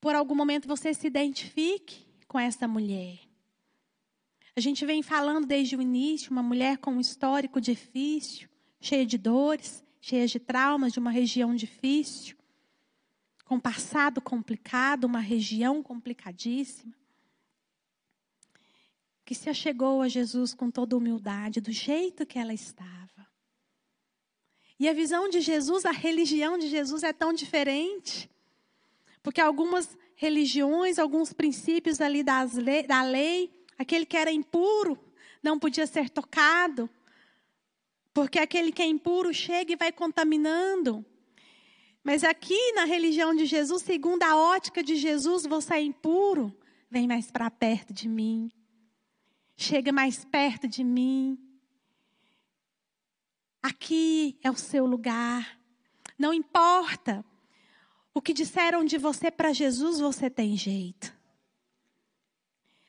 por 0.00 0.14
algum 0.14 0.34
momento 0.34 0.66
você 0.66 0.94
se 0.94 1.06
identifique 1.06 2.06
com 2.26 2.38
essa 2.40 2.66
mulher. 2.66 3.20
A 4.56 4.60
gente 4.60 4.84
vem 4.86 5.02
falando 5.02 5.46
desde 5.46 5.76
o 5.76 5.82
início, 5.82 6.32
uma 6.32 6.42
mulher 6.42 6.78
com 6.78 6.92
um 6.92 7.00
histórico 7.00 7.60
difícil, 7.60 8.48
cheia 8.80 9.04
de 9.04 9.18
dores, 9.18 9.84
cheia 10.00 10.26
de 10.26 10.40
traumas, 10.40 10.92
de 10.92 10.98
uma 10.98 11.10
região 11.10 11.54
difícil, 11.54 12.36
com 13.44 13.60
passado 13.60 14.20
complicado, 14.20 15.04
uma 15.04 15.20
região 15.20 15.82
complicadíssima, 15.82 16.94
que 19.24 19.34
se 19.34 19.48
achegou 19.48 20.02
a 20.02 20.08
Jesus 20.08 20.52
com 20.54 20.70
toda 20.70 20.96
humildade, 20.96 21.60
do 21.60 21.70
jeito 21.70 22.26
que 22.26 22.38
ela 22.38 22.52
estava. 22.52 23.31
E 24.82 24.88
a 24.88 24.92
visão 24.92 25.28
de 25.28 25.40
Jesus, 25.40 25.86
a 25.86 25.92
religião 25.92 26.58
de 26.58 26.66
Jesus 26.66 27.04
é 27.04 27.12
tão 27.12 27.32
diferente. 27.32 28.28
Porque 29.22 29.40
algumas 29.40 29.96
religiões, 30.16 30.98
alguns 30.98 31.32
princípios 31.32 32.00
ali 32.00 32.24
das 32.24 32.54
da 32.88 33.04
lei, 33.04 33.48
aquele 33.78 34.04
que 34.04 34.16
era 34.16 34.32
impuro 34.32 34.98
não 35.40 35.56
podia 35.56 35.86
ser 35.86 36.10
tocado. 36.10 36.90
Porque 38.12 38.40
aquele 38.40 38.72
que 38.72 38.82
é 38.82 38.84
impuro 38.84 39.32
chega 39.32 39.72
e 39.72 39.76
vai 39.76 39.92
contaminando. 39.92 41.06
Mas 42.02 42.24
aqui 42.24 42.72
na 42.72 42.84
religião 42.84 43.36
de 43.36 43.46
Jesus, 43.46 43.84
segundo 43.84 44.24
a 44.24 44.36
ótica 44.36 44.82
de 44.82 44.96
Jesus, 44.96 45.46
você 45.46 45.74
é 45.74 45.80
impuro, 45.80 46.52
vem 46.90 47.06
mais 47.06 47.30
para 47.30 47.48
perto 47.52 47.94
de 47.94 48.08
mim. 48.08 48.50
Chega 49.56 49.92
mais 49.92 50.24
perto 50.24 50.66
de 50.66 50.82
mim. 50.82 51.38
Aqui 53.62 54.38
é 54.42 54.50
o 54.50 54.56
seu 54.56 54.84
lugar. 54.84 55.58
Não 56.18 56.34
importa 56.34 57.24
o 58.12 58.20
que 58.20 58.32
disseram 58.32 58.84
de 58.84 58.98
você 58.98 59.30
para 59.30 59.52
Jesus, 59.52 60.00
você 60.00 60.28
tem 60.28 60.56
jeito. 60.56 61.14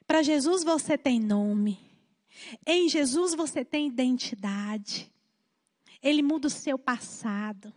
Para 0.06 0.22
Jesus 0.22 0.64
você 0.64 0.98
tem 0.98 1.20
nome. 1.20 1.80
Em 2.66 2.90
Jesus 2.90 3.34
você 3.34 3.64
tem 3.64 3.88
identidade. 3.88 5.12
Ele 6.02 6.22
muda 6.22 6.48
o 6.48 6.52
seu 6.52 6.78
passado. 6.78 7.74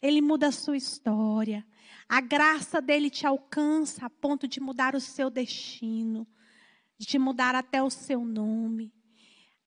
Ele 0.00 0.22
muda 0.22 0.48
a 0.48 0.52
sua 0.52 0.76
história. 0.76 1.66
A 2.08 2.20
graça 2.20 2.80
dele 2.80 3.10
te 3.10 3.26
alcança 3.26 4.06
a 4.06 4.10
ponto 4.10 4.48
de 4.48 4.60
mudar 4.60 4.94
o 4.94 5.00
seu 5.00 5.28
destino, 5.28 6.26
de 6.98 7.18
mudar 7.18 7.54
até 7.54 7.82
o 7.82 7.90
seu 7.90 8.24
nome. 8.24 8.92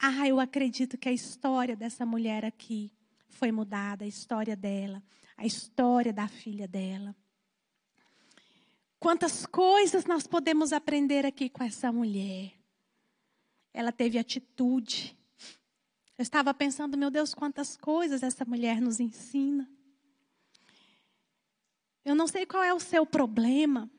Ah, 0.06 0.28
eu 0.28 0.38
acredito 0.38 0.98
que 0.98 1.08
a 1.08 1.14
história 1.14 1.78
dessa 1.78 2.06
mulher 2.06 2.44
aqui 2.44 2.92
foi 3.30 3.54
mudada, 3.54 4.04
a 4.04 4.08
história 4.08 4.54
dela, 4.54 5.02
a 5.38 5.46
história 5.46 6.12
da 6.12 6.28
filha 6.28 6.68
dela. 6.68 7.16
Quantas 9.00 9.46
coisas 9.46 10.04
nós 10.04 10.28
podemos 10.28 10.74
aprender 10.74 11.26
aqui 11.26 11.48
com 11.48 11.64
essa 11.64 11.90
mulher. 11.90 12.52
Ela 13.74 13.94
teve 13.94 14.18
atitude. 14.20 15.18
Eu 16.18 16.24
estava 16.24 16.54
pensando, 16.54 16.98
meu 16.98 17.10
Deus, 17.10 17.34
quantas 17.34 17.78
coisas 17.78 18.24
essa 18.24 18.44
mulher 18.44 18.82
nos 18.82 19.00
ensina. 19.00 19.72
Eu 22.04 22.14
não 22.14 22.28
sei 22.28 22.46
qual 22.46 22.62
é 22.62 22.74
o 22.74 22.80
seu 22.82 23.06
problema. 23.06 23.90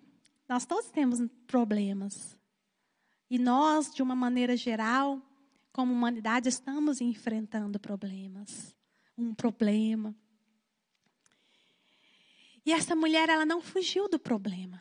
Nós 0.47 0.67
todos 0.67 0.91
temos 0.91 1.19
problemas. 1.47 2.39
E 3.31 3.39
nós, 3.39 3.91
de 3.91 4.03
uma 4.03 4.15
maneira 4.15 4.55
geral, 4.55 5.23
como 5.75 5.93
humanidade, 5.93 6.49
estamos 6.49 7.01
enfrentando 7.01 7.81
problemas. 7.81 8.73
Um 9.19 9.35
problema. 9.35 10.15
E 12.65 12.73
essa 12.73 12.95
mulher, 12.95 13.29
ela 13.29 13.45
não 13.45 13.61
fugiu 13.61 14.09
do 14.09 14.17
problema. 14.17 14.81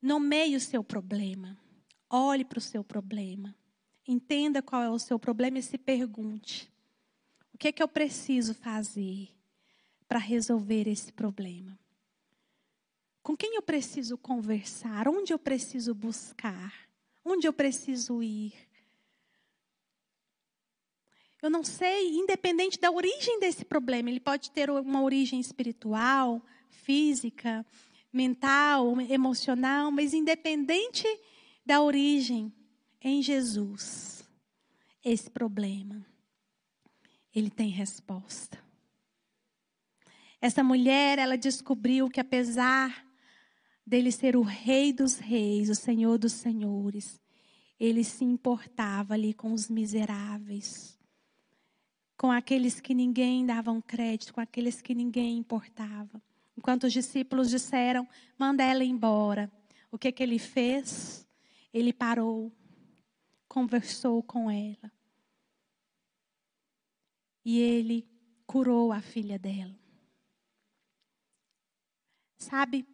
Nomeie 0.00 0.54
o 0.54 0.60
seu 0.60 0.84
problema. 0.84 1.58
Olhe 2.08 2.44
para 2.44 2.60
o 2.60 2.62
seu 2.62 2.84
problema. 2.84 3.52
Entenda 4.06 4.62
qual 4.62 4.84
é 4.84 4.88
o 4.88 5.00
seu 5.00 5.18
problema 5.18 5.58
e 5.58 5.64
se 5.64 5.76
pergunte: 5.76 6.72
o 7.52 7.58
que 7.58 7.68
é 7.68 7.72
que 7.72 7.82
eu 7.82 7.88
preciso 7.88 8.54
fazer 8.54 9.30
para 10.06 10.20
resolver 10.20 10.86
esse 10.86 11.12
problema? 11.12 11.76
Com 13.20 13.36
quem 13.36 13.56
eu 13.56 13.62
preciso 13.62 14.16
conversar? 14.16 15.08
Onde 15.08 15.32
eu 15.32 15.40
preciso 15.40 15.92
buscar? 15.92 16.72
Onde 17.24 17.48
eu 17.48 17.52
preciso 17.52 18.22
ir? 18.22 18.67
Eu 21.40 21.48
não 21.48 21.62
sei, 21.62 22.16
independente 22.16 22.80
da 22.80 22.90
origem 22.90 23.38
desse 23.38 23.64
problema, 23.64 24.10
ele 24.10 24.18
pode 24.18 24.50
ter 24.50 24.68
uma 24.70 25.02
origem 25.02 25.38
espiritual, 25.38 26.44
física, 26.68 27.64
mental, 28.12 29.00
emocional, 29.00 29.92
mas 29.92 30.12
independente 30.12 31.06
da 31.64 31.80
origem, 31.80 32.52
em 33.00 33.22
Jesus, 33.22 34.28
esse 35.04 35.30
problema, 35.30 36.04
ele 37.32 37.50
tem 37.50 37.68
resposta. 37.68 38.58
Essa 40.40 40.64
mulher, 40.64 41.20
ela 41.20 41.38
descobriu 41.38 42.10
que 42.10 42.18
apesar 42.18 43.06
dele 43.86 44.10
ser 44.10 44.36
o 44.36 44.42
rei 44.42 44.92
dos 44.92 45.18
reis, 45.18 45.70
o 45.70 45.74
senhor 45.74 46.18
dos 46.18 46.32
senhores, 46.32 47.20
ele 47.78 48.02
se 48.02 48.24
importava 48.24 49.14
ali 49.14 49.32
com 49.32 49.52
os 49.52 49.68
miseráveis 49.68 50.97
com 52.18 52.32
aqueles 52.32 52.80
que 52.80 52.92
ninguém 52.92 53.46
davam 53.46 53.80
crédito, 53.80 54.34
com 54.34 54.40
aqueles 54.40 54.82
que 54.82 54.94
ninguém 54.94 55.38
importava. 55.38 56.20
Enquanto 56.56 56.84
os 56.84 56.92
discípulos 56.92 57.48
disseram: 57.48 58.06
manda 58.36 58.64
ela 58.64 58.84
embora. 58.84 59.50
O 59.90 59.96
que, 59.96 60.12
que 60.12 60.22
ele 60.22 60.38
fez? 60.38 61.26
Ele 61.72 61.92
parou, 61.92 62.52
conversou 63.48 64.22
com 64.22 64.50
ela. 64.50 64.92
E 67.44 67.58
ele 67.58 68.06
curou 68.46 68.92
a 68.92 69.00
filha 69.00 69.38
dela. 69.38 69.78
Sabe, 72.36 72.86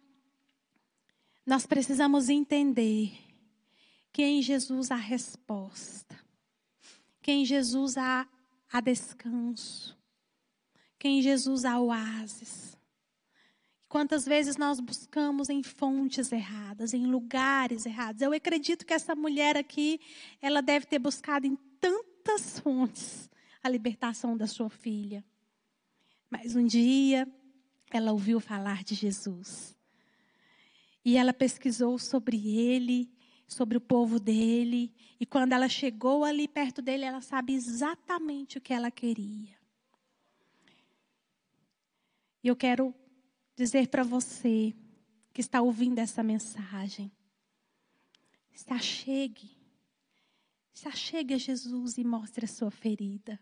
nós 1.45 1.65
precisamos 1.65 2.29
entender 2.29 3.17
que 4.13 4.23
em 4.23 4.41
Jesus 4.41 4.91
há 4.91 4.95
resposta, 4.95 6.17
que 7.21 7.31
em 7.31 7.43
Jesus 7.43 7.97
há, 7.97 8.27
há 8.71 8.79
descanso, 8.81 9.97
que 10.97 11.07
em 11.07 11.21
Jesus 11.21 11.65
há 11.65 11.79
oásis. 11.79 12.77
Quantas 13.87 14.25
vezes 14.25 14.57
nós 14.57 14.79
buscamos 14.79 15.49
em 15.49 15.63
fontes 15.63 16.31
erradas, 16.31 16.93
em 16.93 17.05
lugares 17.05 17.85
errados. 17.85 18.21
Eu 18.21 18.33
acredito 18.33 18.85
que 18.85 18.93
essa 18.93 19.15
mulher 19.15 19.55
aqui, 19.55 19.99
ela 20.41 20.61
deve 20.61 20.85
ter 20.85 20.99
buscado 20.99 21.47
em 21.47 21.55
tantas 21.79 22.59
fontes 22.59 23.29
a 23.63 23.69
libertação 23.69 24.35
da 24.35 24.47
sua 24.47 24.69
filha. 24.69 25.23
Mas 26.29 26.55
um 26.55 26.65
dia 26.65 27.27
ela 27.89 28.11
ouviu 28.11 28.39
falar 28.39 28.83
de 28.83 28.95
Jesus. 28.95 29.75
E 31.03 31.17
ela 31.17 31.31
pesquisou 31.31 31.97
sobre 31.97 32.57
ele, 32.57 33.09
sobre 33.47 33.77
o 33.77 33.81
povo 33.81 34.19
dele. 34.19 34.93
E 35.19 35.25
quando 35.25 35.53
ela 35.53 35.69
chegou 35.69 36.23
ali 36.23 36.47
perto 36.47 36.81
dele, 36.81 37.05
ela 37.05 37.21
sabe 37.21 37.53
exatamente 37.53 38.57
o 38.57 38.61
que 38.61 38.73
ela 38.73 38.91
queria. 38.91 39.55
E 42.43 42.47
eu 42.47 42.55
quero 42.55 42.93
dizer 43.55 43.87
para 43.87 44.03
você 44.03 44.75
que 45.33 45.41
está 45.41 45.61
ouvindo 45.61 45.99
essa 45.99 46.23
mensagem: 46.23 47.11
se 48.53 48.71
achegue. 48.71 49.51
Se 50.73 50.87
achegue 50.87 51.33
a 51.33 51.37
Jesus 51.37 51.97
e 51.97 52.03
mostre 52.03 52.45
a 52.45 52.47
sua 52.47 52.69
ferida. 52.69 53.39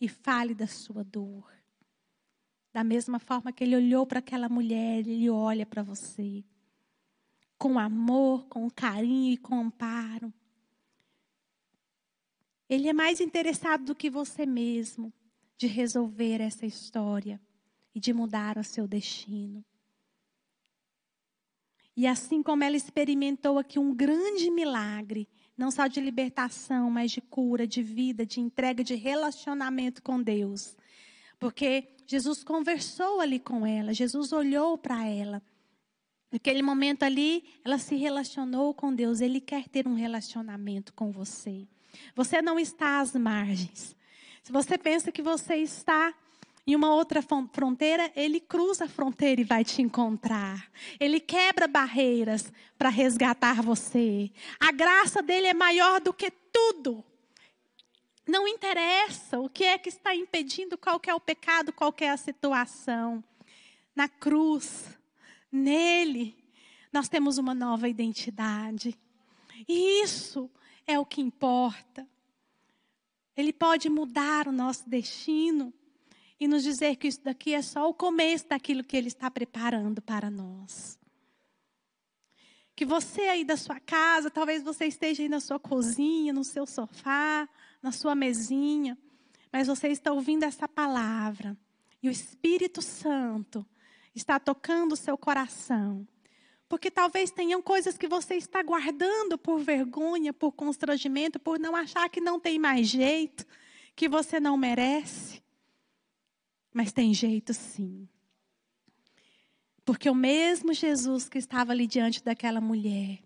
E 0.00 0.08
fale 0.08 0.54
da 0.54 0.66
sua 0.66 1.02
dor. 1.02 1.52
Da 2.72 2.84
mesma 2.84 3.18
forma 3.18 3.52
que 3.52 3.64
ele 3.64 3.74
olhou 3.74 4.06
para 4.06 4.20
aquela 4.20 4.48
mulher, 4.48 5.00
ele 5.00 5.28
olha 5.28 5.66
para 5.66 5.82
você. 5.82 6.44
Com 7.58 7.78
amor, 7.78 8.46
com 8.46 8.70
carinho 8.70 9.32
e 9.32 9.36
com 9.36 9.60
amparo. 9.60 10.32
Ele 12.68 12.88
é 12.88 12.92
mais 12.92 13.20
interessado 13.20 13.84
do 13.84 13.94
que 13.94 14.08
você 14.08 14.46
mesmo 14.46 15.12
de 15.56 15.66
resolver 15.66 16.40
essa 16.40 16.64
história 16.64 17.40
e 17.94 17.98
de 17.98 18.12
mudar 18.12 18.58
o 18.58 18.64
seu 18.64 18.86
destino. 18.86 19.64
E 21.96 22.06
assim 22.06 22.44
como 22.44 22.62
ela 22.62 22.76
experimentou 22.76 23.58
aqui 23.58 23.76
um 23.76 23.92
grande 23.92 24.50
milagre, 24.52 25.28
não 25.56 25.68
só 25.68 25.88
de 25.88 26.00
libertação, 26.00 26.88
mas 26.88 27.10
de 27.10 27.20
cura, 27.20 27.66
de 27.66 27.82
vida, 27.82 28.24
de 28.24 28.40
entrega, 28.40 28.84
de 28.84 28.94
relacionamento 28.94 30.00
com 30.00 30.22
Deus. 30.22 30.76
Porque 31.40 31.88
Jesus 32.06 32.44
conversou 32.44 33.20
ali 33.20 33.40
com 33.40 33.66
ela, 33.66 33.92
Jesus 33.92 34.32
olhou 34.32 34.78
para 34.78 35.04
ela. 35.06 35.42
Naquele 36.30 36.62
momento 36.62 37.04
ali, 37.04 37.44
ela 37.64 37.78
se 37.78 37.96
relacionou 37.96 38.74
com 38.74 38.94
Deus. 38.94 39.20
Ele 39.20 39.40
quer 39.40 39.68
ter 39.68 39.88
um 39.88 39.94
relacionamento 39.94 40.92
com 40.92 41.10
você. 41.10 41.66
Você 42.14 42.42
não 42.42 42.58
está 42.58 43.00
às 43.00 43.14
margens. 43.14 43.96
Se 44.42 44.52
você 44.52 44.76
pensa 44.76 45.10
que 45.10 45.22
você 45.22 45.56
está 45.56 46.14
em 46.66 46.76
uma 46.76 46.92
outra 46.92 47.22
fronteira, 47.22 48.12
ele 48.14 48.40
cruza 48.40 48.84
a 48.84 48.88
fronteira 48.88 49.40
e 49.40 49.44
vai 49.44 49.64
te 49.64 49.80
encontrar. 49.80 50.70
Ele 51.00 51.18
quebra 51.18 51.66
barreiras 51.66 52.52
para 52.76 52.90
resgatar 52.90 53.62
você. 53.62 54.30
A 54.60 54.70
graça 54.70 55.22
dele 55.22 55.46
é 55.46 55.54
maior 55.54 55.98
do 55.98 56.12
que 56.12 56.30
tudo. 56.30 57.02
Não 58.26 58.46
interessa 58.46 59.40
o 59.40 59.48
que 59.48 59.64
é 59.64 59.78
que 59.78 59.88
está 59.88 60.14
impedindo, 60.14 60.76
qual 60.76 61.00
é 61.06 61.14
o 61.14 61.20
pecado, 61.20 61.72
qual 61.72 61.94
é 62.00 62.10
a 62.10 62.18
situação. 62.18 63.24
Na 63.96 64.06
cruz, 64.06 64.97
nele, 65.50 66.36
nós 66.92 67.08
temos 67.08 67.38
uma 67.38 67.54
nova 67.54 67.88
identidade. 67.88 68.98
E 69.68 70.02
isso 70.02 70.50
é 70.86 70.98
o 70.98 71.06
que 71.06 71.20
importa. 71.20 72.08
Ele 73.36 73.52
pode 73.52 73.88
mudar 73.88 74.48
o 74.48 74.52
nosso 74.52 74.88
destino 74.88 75.72
e 76.40 76.48
nos 76.48 76.62
dizer 76.62 76.96
que 76.96 77.08
isso 77.08 77.22
daqui 77.22 77.54
é 77.54 77.62
só 77.62 77.88
o 77.88 77.94
começo 77.94 78.48
daquilo 78.48 78.84
que 78.84 78.96
Ele 78.96 79.08
está 79.08 79.30
preparando 79.30 80.00
para 80.00 80.30
nós. 80.30 80.98
Que 82.74 82.84
você 82.84 83.22
aí 83.22 83.44
da 83.44 83.56
sua 83.56 83.80
casa, 83.80 84.30
talvez 84.30 84.62
você 84.62 84.86
esteja 84.86 85.22
aí 85.22 85.28
na 85.28 85.40
sua 85.40 85.58
cozinha, 85.58 86.32
no 86.32 86.44
seu 86.44 86.66
sofá, 86.66 87.48
na 87.82 87.90
sua 87.90 88.14
mesinha, 88.14 88.96
mas 89.52 89.66
você 89.66 89.88
está 89.88 90.12
ouvindo 90.12 90.44
essa 90.44 90.68
palavra 90.68 91.56
e 92.02 92.08
o 92.08 92.12
Espírito 92.12 92.80
Santo 92.80 93.66
está 94.18 94.38
tocando 94.38 94.92
o 94.92 94.96
seu 94.96 95.16
coração. 95.16 96.06
Porque 96.68 96.90
talvez 96.90 97.30
tenham 97.30 97.62
coisas 97.62 97.96
que 97.96 98.06
você 98.06 98.34
está 98.34 98.62
guardando 98.62 99.38
por 99.38 99.58
vergonha, 99.58 100.32
por 100.32 100.52
constrangimento, 100.52 101.38
por 101.38 101.58
não 101.58 101.74
achar 101.74 102.08
que 102.10 102.20
não 102.20 102.38
tem 102.38 102.58
mais 102.58 102.88
jeito, 102.88 103.46
que 103.96 104.08
você 104.08 104.38
não 104.38 104.56
merece. 104.56 105.42
Mas 106.74 106.92
tem 106.92 107.14
jeito 107.14 107.54
sim. 107.54 108.06
Porque 109.84 110.10
o 110.10 110.14
mesmo 110.14 110.74
Jesus 110.74 111.28
que 111.28 111.38
estava 111.38 111.72
ali 111.72 111.86
diante 111.86 112.22
daquela 112.22 112.60
mulher, 112.60 113.20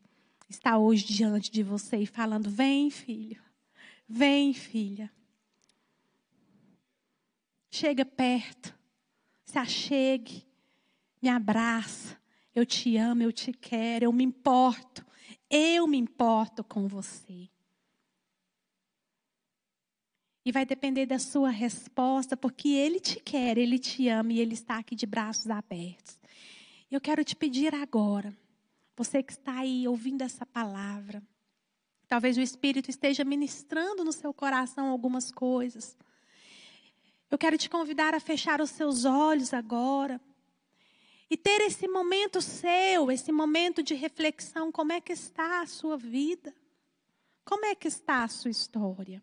está 0.49 0.79
hoje 0.79 1.05
diante 1.07 1.51
de 1.51 1.63
você 1.63 1.97
e 1.97 2.07
falando: 2.07 2.49
Vem, 2.49 2.91
filho, 2.91 3.43
vem, 4.09 4.55
filha. 4.55 5.11
Chega 7.69 8.05
perto, 8.05 8.73
se 9.45 9.59
achegue, 9.59 10.47
me 11.23 11.29
abraça. 11.29 12.21
Eu 12.55 12.67
te 12.67 12.97
amo, 12.97 13.23
eu 13.23 13.33
te 13.33 13.53
quero, 13.53 14.07
eu 14.07 14.13
me 14.13 14.25
importo. 14.25 15.07
Eu 15.49 15.87
me 15.87 15.97
importo 15.97 16.65
com 16.65 16.89
você. 16.89 17.49
E 20.45 20.51
vai 20.51 20.67
depender 20.67 21.07
da 21.07 21.21
sua 21.21 21.51
resposta, 21.51 22.37
porque 22.37 22.69
Ele 22.71 22.99
te 22.99 23.21
quer, 23.21 23.57
Ele 23.57 23.79
te 23.79 24.09
ama 24.09 24.33
e 24.33 24.41
Ele 24.41 24.55
está 24.55 24.79
aqui 24.79 24.97
de 24.97 25.07
braços 25.07 25.49
abertos. 25.49 26.19
Eu 26.91 27.01
quero 27.01 27.25
te 27.25 27.37
pedir 27.37 27.75
agora, 27.75 28.37
você 28.97 29.23
que 29.23 29.33
está 29.33 29.61
aí 29.61 29.87
ouvindo 29.87 30.23
essa 30.23 30.45
palavra, 30.45 31.23
talvez 32.09 32.37
o 32.37 32.41
Espírito 32.41 32.91
esteja 32.91 33.25
ministrando 33.25 34.05
no 34.05 34.13
seu 34.13 34.35
coração 34.35 34.89
algumas 34.89 35.31
coisas. 35.31 35.97
Eu 37.31 37.39
quero 37.39 37.57
te 37.57 37.71
convidar 37.71 38.15
a 38.15 38.21
fechar 38.21 38.61
os 38.61 38.71
seus 38.71 39.05
olhos 39.05 39.55
agora 39.55 40.21
e 41.31 41.37
ter 41.37 41.61
esse 41.63 41.89
momento 41.89 42.41
seu, 42.41 43.11
esse 43.11 43.33
momento 43.33 43.83
de 43.83 43.95
reflexão: 43.95 44.71
como 44.71 44.93
é 44.93 45.01
que 45.01 45.13
está 45.13 45.61
a 45.61 45.67
sua 45.67 45.97
vida? 45.97 46.55
Como 47.45 47.65
é 47.65 47.75
que 47.75 47.89
está 47.89 48.25
a 48.25 48.29
sua 48.29 48.51
história? 48.51 49.23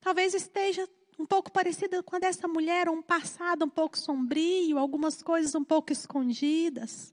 Talvez 0.00 0.34
esteja 0.34 0.88
um 1.18 1.26
pouco 1.26 1.50
parecida 1.50 2.02
com 2.02 2.16
a 2.16 2.18
dessa 2.18 2.46
mulher, 2.46 2.88
um 2.88 3.02
passado 3.02 3.64
um 3.64 3.68
pouco 3.68 3.98
sombrio, 3.98 4.78
algumas 4.78 5.22
coisas 5.22 5.54
um 5.54 5.64
pouco 5.64 5.92
escondidas. 5.92 7.12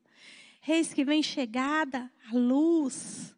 Reis 0.62 0.94
que 0.94 1.04
vem 1.04 1.24
chegada, 1.24 2.12
a 2.32 2.36
luz. 2.36 3.36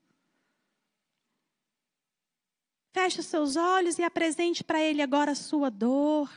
Feche 2.91 3.20
os 3.20 3.26
seus 3.28 3.55
olhos 3.55 3.97
e 3.99 4.03
apresente 4.03 4.63
para 4.63 4.82
Ele 4.82 5.01
agora 5.01 5.32
a 5.32 5.36
sua 5.36 5.70
dor, 5.70 6.30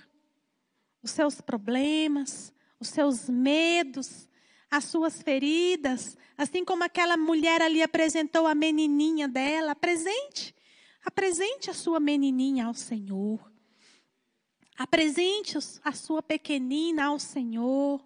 os 1.02 1.10
seus 1.10 1.40
problemas, 1.40 2.52
os 2.80 2.88
seus 2.88 3.28
medos, 3.28 4.26
as 4.70 4.84
suas 4.84 5.20
feridas, 5.20 6.16
assim 6.36 6.64
como 6.64 6.82
aquela 6.82 7.16
mulher 7.16 7.60
ali 7.60 7.82
apresentou 7.82 8.46
a 8.46 8.54
menininha 8.54 9.28
dela. 9.28 9.72
Apresente. 9.72 10.54
Apresente 11.04 11.70
a 11.70 11.74
sua 11.74 12.00
menininha 12.00 12.66
ao 12.66 12.74
Senhor. 12.74 13.50
Apresente 14.78 15.58
a 15.84 15.92
sua 15.92 16.22
pequenina 16.22 17.06
ao 17.06 17.18
Senhor. 17.18 18.02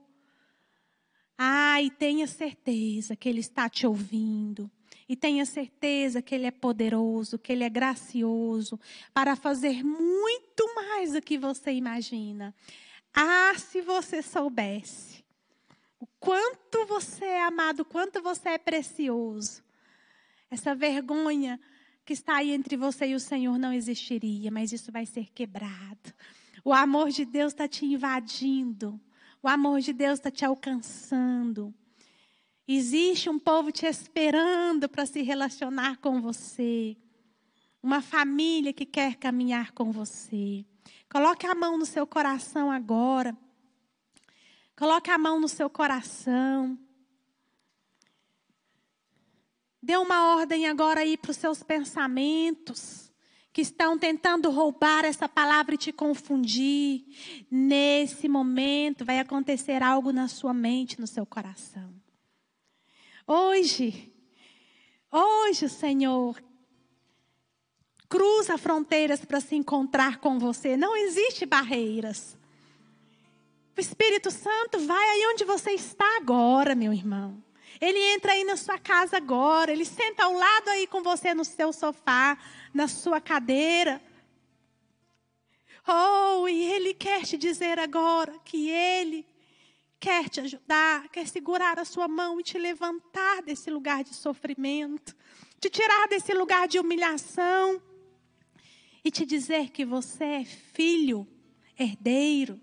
Ah, 1.39 1.81
e 1.81 1.91
tenha 1.91 2.27
certeza 2.27 3.14
que 3.14 3.29
Ele 3.29 3.41
está 3.41 3.68
te 3.68 3.87
ouvindo. 3.87 4.70
E 5.09 5.14
tenha 5.14 5.45
certeza 5.45 6.22
que 6.22 6.35
Ele 6.35 6.47
é 6.47 6.51
poderoso, 6.51 7.39
que 7.39 7.53
Ele 7.53 7.62
é 7.62 7.68
gracioso, 7.68 8.81
para 9.12 9.37
fazer 9.37 9.85
muito 9.85 10.75
mais 10.75 11.12
do 11.12 11.20
que 11.20 11.37
você 11.37 11.72
imagina. 11.72 12.55
Ah, 13.14 13.54
se 13.56 13.80
você 13.80 14.20
soubesse 14.20 15.24
o 16.00 16.06
quanto 16.18 16.84
você 16.86 17.24
é 17.24 17.44
amado, 17.44 17.80
o 17.80 17.84
quanto 17.84 18.20
você 18.20 18.50
é 18.50 18.58
precioso. 18.58 19.62
Essa 20.50 20.74
vergonha 20.74 21.58
que 22.04 22.12
está 22.12 22.36
aí 22.36 22.50
entre 22.50 22.76
você 22.76 23.06
e 23.06 23.14
o 23.14 23.20
Senhor 23.20 23.58
não 23.58 23.72
existiria, 23.72 24.50
mas 24.50 24.72
isso 24.72 24.92
vai 24.92 25.06
ser 25.06 25.32
quebrado. 25.32 26.12
O 26.64 26.72
amor 26.72 27.10
de 27.10 27.24
Deus 27.24 27.52
está 27.52 27.66
te 27.66 27.86
invadindo. 27.86 29.00
O 29.42 29.48
amor 29.48 29.80
de 29.80 29.92
Deus 29.92 30.18
está 30.18 30.30
te 30.30 30.44
alcançando. 30.44 31.74
Existe 32.66 33.28
um 33.28 33.38
povo 33.38 33.70
te 33.70 33.86
esperando 33.86 34.88
para 34.88 35.06
se 35.06 35.22
relacionar 35.22 35.98
com 35.98 36.20
você. 36.20 36.96
Uma 37.82 38.00
família 38.00 38.72
que 38.72 38.86
quer 38.86 39.16
caminhar 39.16 39.72
com 39.72 39.92
você. 39.92 40.64
Coloque 41.14 41.46
a 41.46 41.54
mão 41.54 41.78
no 41.78 41.86
seu 41.86 42.04
coração 42.08 42.72
agora. 42.72 43.38
Coloque 44.76 45.12
a 45.12 45.16
mão 45.16 45.38
no 45.38 45.46
seu 45.46 45.70
coração. 45.70 46.76
Dê 49.80 49.96
uma 49.96 50.34
ordem 50.34 50.66
agora 50.66 51.02
aí 51.02 51.16
para 51.16 51.30
os 51.30 51.36
seus 51.36 51.62
pensamentos 51.62 53.12
que 53.52 53.60
estão 53.60 53.96
tentando 53.96 54.50
roubar 54.50 55.04
essa 55.04 55.28
palavra 55.28 55.76
e 55.76 55.78
te 55.78 55.92
confundir. 55.92 57.04
Nesse 57.48 58.28
momento 58.28 59.04
vai 59.04 59.20
acontecer 59.20 59.84
algo 59.84 60.10
na 60.10 60.26
sua 60.26 60.52
mente, 60.52 61.00
no 61.00 61.06
seu 61.06 61.24
coração. 61.24 61.94
Hoje, 63.24 64.12
hoje 65.12 65.66
o 65.66 65.70
Senhor 65.70 66.42
cruza 68.14 68.56
fronteiras 68.56 69.24
para 69.24 69.40
se 69.40 69.56
encontrar 69.56 70.18
com 70.18 70.38
você. 70.38 70.76
Não 70.76 70.96
existe 70.96 71.44
barreiras. 71.44 72.38
O 73.76 73.80
Espírito 73.80 74.30
Santo 74.30 74.78
vai 74.78 75.04
aí 75.04 75.26
onde 75.32 75.44
você 75.44 75.72
está 75.72 76.18
agora, 76.18 76.76
meu 76.76 76.92
irmão. 76.92 77.42
Ele 77.80 77.98
entra 78.14 78.30
aí 78.30 78.44
na 78.44 78.56
sua 78.56 78.78
casa 78.78 79.16
agora, 79.16 79.72
ele 79.72 79.84
senta 79.84 80.22
ao 80.22 80.32
lado 80.32 80.68
aí 80.68 80.86
com 80.86 81.02
você 81.02 81.34
no 81.34 81.44
seu 81.44 81.72
sofá, 81.72 82.38
na 82.72 82.86
sua 82.86 83.20
cadeira. 83.20 84.00
Oh, 85.84 86.46
e 86.46 86.72
ele 86.72 86.94
quer 86.94 87.24
te 87.24 87.36
dizer 87.36 87.80
agora 87.80 88.32
que 88.44 88.70
ele 88.70 89.26
quer 89.98 90.28
te 90.28 90.38
ajudar, 90.38 91.08
quer 91.08 91.26
segurar 91.26 91.80
a 91.80 91.84
sua 91.84 92.06
mão 92.06 92.38
e 92.38 92.44
te 92.44 92.58
levantar 92.58 93.42
desse 93.42 93.72
lugar 93.72 94.04
de 94.04 94.14
sofrimento, 94.14 95.16
te 95.58 95.68
tirar 95.68 96.06
desse 96.06 96.32
lugar 96.32 96.68
de 96.68 96.78
humilhação 96.78 97.82
e 99.05 99.11
te 99.11 99.26
dizer 99.26 99.70
que 99.70 99.84
você 99.84 100.24
é 100.24 100.44
filho, 100.44 101.28
herdeiro. 101.78 102.59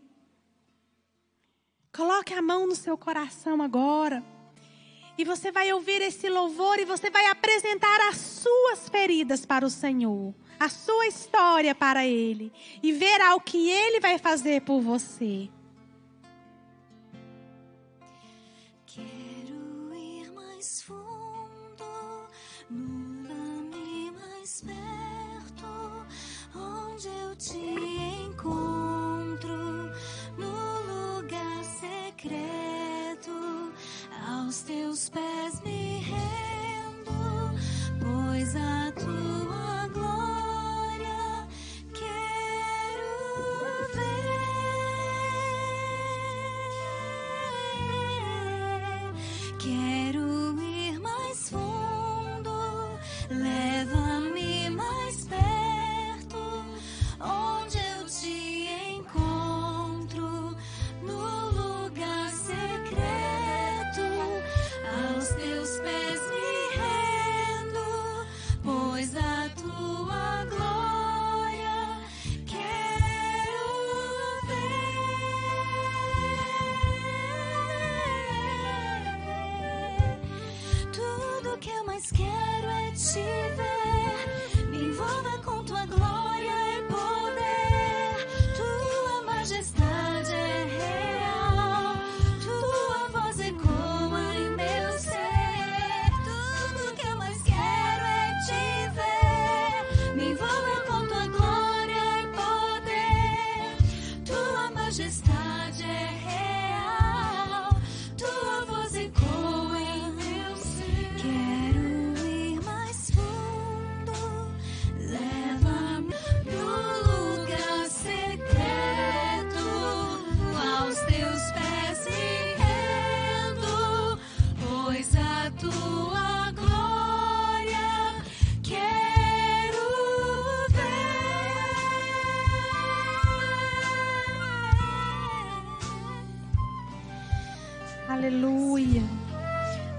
Coloque 1.94 2.34
a 2.34 2.42
mão 2.42 2.66
no 2.66 2.76
seu 2.76 2.98
coração 2.98 3.62
agora. 3.62 4.24
E 5.18 5.24
você 5.24 5.52
vai 5.52 5.72
ouvir 5.72 6.02
esse 6.02 6.30
louvor 6.30 6.80
e 6.80 6.86
você 6.86 7.12
vai 7.12 7.28
apresentar 7.28 8.10
as 8.10 8.18
suas 8.18 8.90
feridas 8.90 9.46
para 9.46 9.66
o 9.66 9.70
Senhor, 9.70 10.34
a 10.60 10.68
sua 10.68 11.06
história 11.06 11.76
para 11.76 12.08
Ele 12.08 12.52
e 12.82 12.92
verá 12.92 13.36
o 13.36 13.42
que 13.42 13.70
Ele 13.70 14.00
vai 14.00 14.18
fazer 14.18 14.62
por 14.62 14.82
você. 14.82 15.50
Quero 18.88 19.94
ir 19.94 20.32
mais 20.32 20.82
fundo, 20.82 21.86
leva-me 22.72 23.01
onde 27.50 27.71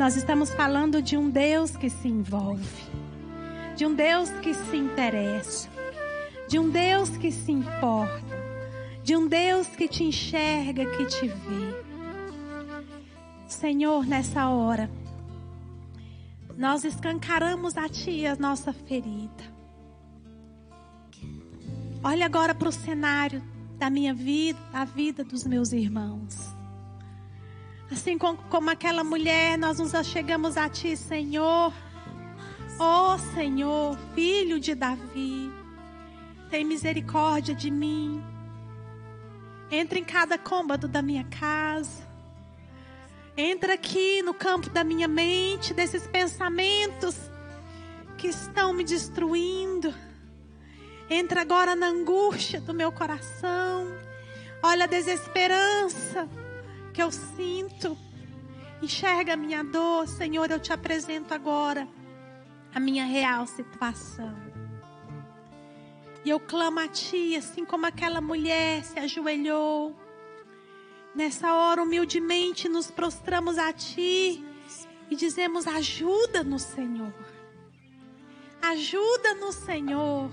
Nós 0.02 0.16
estamos 0.16 0.52
falando 0.52 1.00
de 1.00 1.16
um 1.16 1.30
Deus 1.30 1.76
que 1.76 1.88
se 1.88 2.08
envolve, 2.08 2.66
de 3.76 3.86
um 3.86 3.94
Deus 3.94 4.30
que 4.30 4.52
se 4.52 4.76
interessa, 4.76 5.68
de 6.48 6.58
um 6.58 6.68
Deus 6.68 7.10
que 7.10 7.30
se 7.30 7.52
importa, 7.52 8.20
de 9.04 9.14
um 9.14 9.28
Deus 9.28 9.68
que 9.68 9.86
te 9.86 10.02
enxerga, 10.02 10.84
que 10.84 11.06
te 11.06 11.28
vê. 11.28 11.84
Senhor, 13.46 14.04
nessa 14.04 14.48
hora, 14.48 14.90
nós 16.58 16.82
escancaramos 16.82 17.76
a 17.76 17.88
Ti 17.88 18.26
a 18.26 18.34
nossa 18.34 18.72
ferida. 18.72 19.44
Olha 22.02 22.26
agora 22.26 22.56
para 22.56 22.68
o 22.68 22.72
cenário 22.72 23.40
da 23.78 23.88
minha 23.88 24.12
vida, 24.12 24.58
da 24.72 24.84
vida 24.84 25.22
dos 25.22 25.44
meus 25.44 25.70
irmãos. 25.70 26.51
Assim 27.92 28.16
como, 28.16 28.70
aquela 28.70 29.04
mulher, 29.04 29.58
nós 29.58 29.78
nos 29.78 29.94
achegamos 29.94 30.56
a 30.56 30.66
Ti, 30.66 30.96
Senhor. 30.96 31.74
Ó 32.78 33.18
Senhor, 33.18 33.98
filho 34.14 34.58
de 34.58 34.74
Davi, 34.74 35.52
tem 36.48 36.64
misericórdia 36.64 37.54
de 37.54 37.70
mim. 37.70 38.24
Entra 39.70 39.98
em 39.98 40.04
cada 40.04 40.38
cômodo 40.38 40.88
da 40.88 41.02
minha 41.02 41.24
casa. 41.24 42.02
Entra 43.36 43.74
aqui 43.74 44.22
no 44.22 44.32
campo 44.32 44.70
da 44.70 44.82
minha 44.82 45.06
mente, 45.06 45.74
desses 45.74 46.06
pensamentos 46.06 47.14
que 48.16 48.28
estão 48.28 48.72
me 48.72 48.84
destruindo. 48.84 49.94
Entra 51.10 51.42
agora 51.42 51.76
na 51.76 51.88
angústia 51.88 52.58
do 52.58 52.72
meu 52.72 52.90
coração. 52.90 53.86
Olha 54.62 54.84
a 54.84 54.88
desesperança 54.88 56.26
que 56.92 57.02
eu 57.02 57.10
sinto. 57.10 57.96
Enxerga 58.82 59.34
a 59.34 59.36
minha 59.36 59.62
dor, 59.62 60.06
Senhor. 60.06 60.50
Eu 60.50 60.60
te 60.60 60.72
apresento 60.72 61.32
agora 61.32 61.88
a 62.74 62.80
minha 62.80 63.04
real 63.04 63.46
situação. 63.46 64.34
E 66.24 66.30
eu 66.30 66.38
clamo 66.38 66.78
a 66.78 66.88
Ti, 66.88 67.36
assim 67.36 67.64
como 67.64 67.86
aquela 67.86 68.20
mulher 68.20 68.84
se 68.84 68.98
ajoelhou. 68.98 69.96
Nessa 71.14 71.52
hora, 71.52 71.82
humildemente, 71.82 72.68
nos 72.68 72.90
prostramos 72.90 73.58
a 73.58 73.72
Ti 73.72 74.44
e 75.10 75.16
dizemos: 75.16 75.66
ajuda-nos, 75.66 76.62
Senhor. 76.62 77.12
Ajuda-nos, 78.62 79.56
Senhor. 79.56 80.30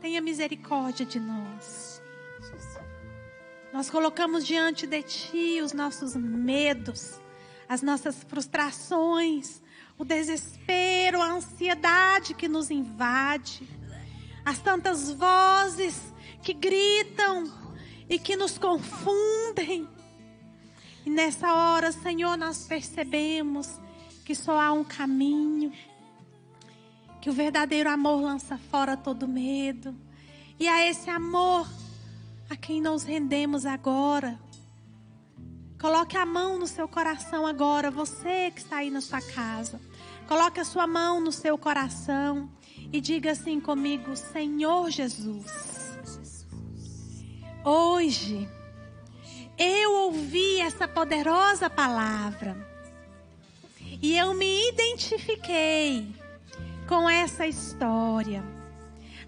Tenha 0.00 0.20
misericórdia 0.20 1.06
de 1.06 1.18
nós. 1.18 1.93
Nós 3.74 3.90
colocamos 3.90 4.46
diante 4.46 4.86
de 4.86 5.02
Ti 5.02 5.60
os 5.60 5.72
nossos 5.72 6.14
medos, 6.14 7.20
as 7.68 7.82
nossas 7.82 8.22
frustrações, 8.22 9.60
o 9.98 10.04
desespero, 10.04 11.20
a 11.20 11.32
ansiedade 11.32 12.34
que 12.34 12.46
nos 12.46 12.70
invade, 12.70 13.68
as 14.44 14.60
tantas 14.60 15.10
vozes 15.10 16.14
que 16.40 16.52
gritam 16.52 17.52
e 18.08 18.16
que 18.16 18.36
nos 18.36 18.58
confundem. 18.58 19.88
E 21.04 21.10
nessa 21.10 21.52
hora, 21.52 21.90
Senhor, 21.90 22.36
nós 22.36 22.68
percebemos 22.68 23.68
que 24.24 24.36
só 24.36 24.60
há 24.60 24.70
um 24.70 24.84
caminho, 24.84 25.72
que 27.20 27.28
o 27.28 27.32
verdadeiro 27.32 27.90
amor 27.90 28.22
lança 28.22 28.56
fora 28.56 28.96
todo 28.96 29.26
medo. 29.26 29.92
E 30.60 30.68
a 30.68 30.88
esse 30.88 31.10
amor 31.10 31.66
a 32.48 32.56
quem 32.56 32.80
nos 32.80 33.02
rendemos 33.02 33.64
agora. 33.66 34.38
Coloque 35.80 36.16
a 36.16 36.24
mão 36.24 36.58
no 36.58 36.66
seu 36.66 36.88
coração 36.88 37.46
agora, 37.46 37.90
você 37.90 38.50
que 38.50 38.60
está 38.60 38.78
aí 38.78 38.90
na 38.90 39.00
sua 39.00 39.20
casa. 39.20 39.80
Coloque 40.26 40.58
a 40.58 40.64
sua 40.64 40.86
mão 40.86 41.20
no 41.20 41.30
seu 41.30 41.58
coração 41.58 42.50
e 42.92 43.00
diga 43.00 43.32
assim 43.32 43.60
comigo: 43.60 44.16
Senhor 44.16 44.90
Jesus, 44.90 46.46
hoje 47.64 48.48
eu 49.58 49.92
ouvi 49.92 50.60
essa 50.60 50.88
poderosa 50.88 51.68
palavra 51.68 52.56
e 54.00 54.16
eu 54.16 54.34
me 54.34 54.68
identifiquei 54.68 56.14
com 56.88 57.08
essa 57.08 57.46
história. 57.46 58.44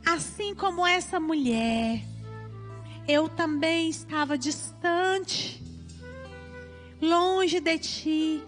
Assim 0.05 0.55
como 0.55 0.87
essa 0.87 1.19
mulher, 1.19 2.03
eu 3.09 3.29
também 3.29 3.89
estava 3.89 4.37
distante, 4.37 5.63
longe 7.01 7.61
de 7.61 7.79
ti, 7.79 8.43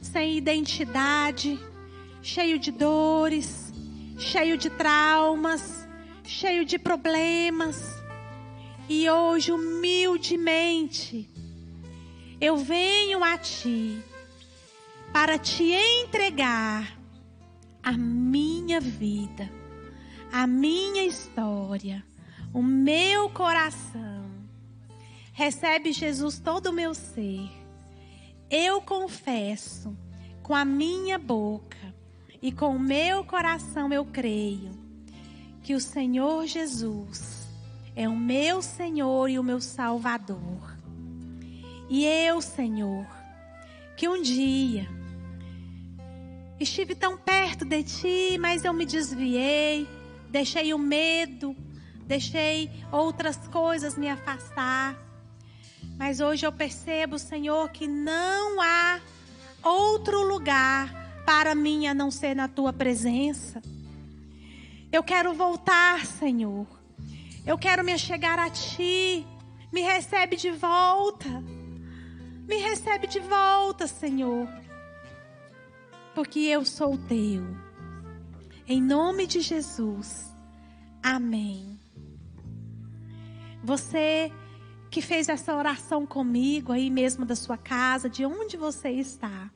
sem 0.00 0.36
identidade, 0.36 1.58
cheio 2.22 2.58
de 2.58 2.72
dores, 2.72 3.72
cheio 4.16 4.56
de 4.56 4.70
traumas, 4.70 5.86
cheio 6.22 6.64
de 6.64 6.78
problemas. 6.78 8.02
E 8.88 9.08
hoje, 9.08 9.52
humildemente, 9.52 11.28
eu 12.40 12.56
venho 12.56 13.22
a 13.22 13.36
ti 13.36 14.02
para 15.12 15.38
te 15.38 15.72
entregar 15.72 16.98
a 17.82 17.92
minha 17.92 18.80
vida, 18.80 19.50
a 20.32 20.46
minha 20.46 21.04
história, 21.04 22.04
o 22.54 22.62
meu 22.62 23.28
coração. 23.28 24.24
Recebe, 25.34 25.92
Jesus, 25.92 26.38
todo 26.38 26.68
o 26.68 26.72
meu 26.72 26.94
ser. 26.94 27.50
Eu 28.48 28.80
confesso 28.80 29.94
com 30.42 30.54
a 30.54 30.64
minha 30.64 31.18
boca 31.18 31.94
e 32.40 32.50
com 32.50 32.76
o 32.76 32.78
meu 32.78 33.24
coração 33.24 33.92
eu 33.92 34.06
creio 34.06 34.70
que 35.62 35.74
o 35.74 35.80
Senhor 35.80 36.46
Jesus 36.46 37.46
é 37.96 38.08
o 38.08 38.16
meu 38.16 38.62
Senhor 38.62 39.28
e 39.28 39.38
o 39.38 39.42
meu 39.42 39.60
Salvador. 39.60 40.78
E 41.90 42.04
eu, 42.06 42.40
Senhor, 42.40 43.06
que 43.96 44.08
um 44.08 44.22
dia 44.22 44.88
Estive 46.58 46.94
tão 46.94 47.18
perto 47.18 47.64
de 47.64 47.82
ti, 47.82 48.38
mas 48.38 48.64
eu 48.64 48.72
me 48.72 48.86
desviei, 48.86 49.88
deixei 50.30 50.72
o 50.72 50.78
medo, 50.78 51.54
deixei 52.06 52.70
outras 52.90 53.36
coisas 53.48 53.96
me 53.96 54.08
afastar. 54.08 54.96
Mas 55.96 56.20
hoje 56.20 56.46
eu 56.46 56.52
percebo, 56.52 57.18
Senhor, 57.18 57.68
que 57.70 57.86
não 57.86 58.60
há 58.60 59.00
outro 59.62 60.22
lugar 60.26 61.22
para 61.24 61.54
mim 61.54 61.86
a 61.86 61.94
não 61.94 62.10
ser 62.10 62.34
na 62.34 62.48
tua 62.48 62.72
presença. 62.72 63.62
Eu 64.92 65.02
quero 65.02 65.34
voltar, 65.34 66.04
Senhor. 66.06 66.66
Eu 67.46 67.58
quero 67.58 67.84
me 67.84 67.96
chegar 67.98 68.38
a 68.38 68.50
ti. 68.50 69.26
Me 69.72 69.82
recebe 69.82 70.36
de 70.36 70.50
volta. 70.50 71.28
Me 72.46 72.56
recebe 72.56 73.06
de 73.06 73.20
volta, 73.20 73.86
Senhor 73.86 74.48
porque 76.14 76.40
eu 76.40 76.64
sou 76.64 76.96
teu. 76.96 77.44
Em 78.66 78.80
nome 78.80 79.26
de 79.26 79.40
Jesus. 79.40 80.32
Amém. 81.02 81.73
Você 83.64 84.30
que 84.90 85.00
fez 85.00 85.28
essa 85.28 85.56
oração 85.56 86.06
comigo 86.06 86.70
aí 86.70 86.90
mesmo 86.90 87.24
da 87.24 87.34
sua 87.34 87.56
casa, 87.56 88.08
de 88.08 88.24
onde 88.26 88.58
você 88.58 88.90
está. 88.90 89.50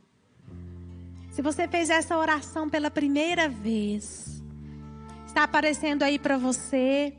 Se 1.30 1.42
você 1.42 1.68
fez 1.68 1.90
essa 1.90 2.16
oração 2.16 2.70
pela 2.70 2.90
primeira 2.90 3.50
vez, 3.50 4.42
está 5.26 5.44
aparecendo 5.44 6.02
aí 6.02 6.18
para 6.18 6.38
você, 6.38 7.14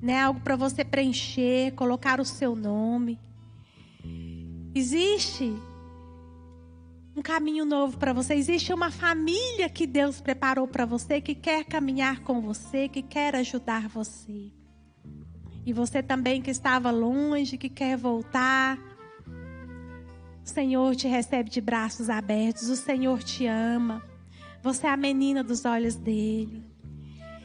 né, 0.00 0.20
algo 0.20 0.38
para 0.40 0.54
você 0.54 0.84
preencher, 0.84 1.72
colocar 1.74 2.20
o 2.20 2.24
seu 2.24 2.54
nome. 2.54 3.18
Existe 4.74 5.52
um 7.16 7.22
caminho 7.22 7.64
novo 7.64 7.96
para 7.96 8.12
você. 8.12 8.34
Existe 8.34 8.74
uma 8.74 8.90
família 8.90 9.70
que 9.70 9.86
Deus 9.86 10.20
preparou 10.20 10.68
para 10.68 10.84
você, 10.84 11.18
que 11.18 11.34
quer 11.34 11.64
caminhar 11.64 12.20
com 12.20 12.42
você, 12.42 12.88
que 12.88 13.02
quer 13.02 13.34
ajudar 13.34 13.88
você. 13.88 14.52
E 15.66 15.72
você 15.72 16.00
também 16.00 16.40
que 16.40 16.50
estava 16.50 16.92
longe, 16.92 17.58
que 17.58 17.68
quer 17.68 17.96
voltar. 17.96 18.78
O 20.44 20.48
Senhor 20.48 20.94
te 20.94 21.08
recebe 21.08 21.50
de 21.50 21.60
braços 21.60 22.08
abertos. 22.08 22.68
O 22.68 22.76
Senhor 22.76 23.20
te 23.20 23.48
ama. 23.48 24.00
Você 24.62 24.86
é 24.86 24.90
a 24.90 24.96
menina 24.96 25.42
dos 25.42 25.64
olhos 25.64 25.96
dele. 25.96 26.64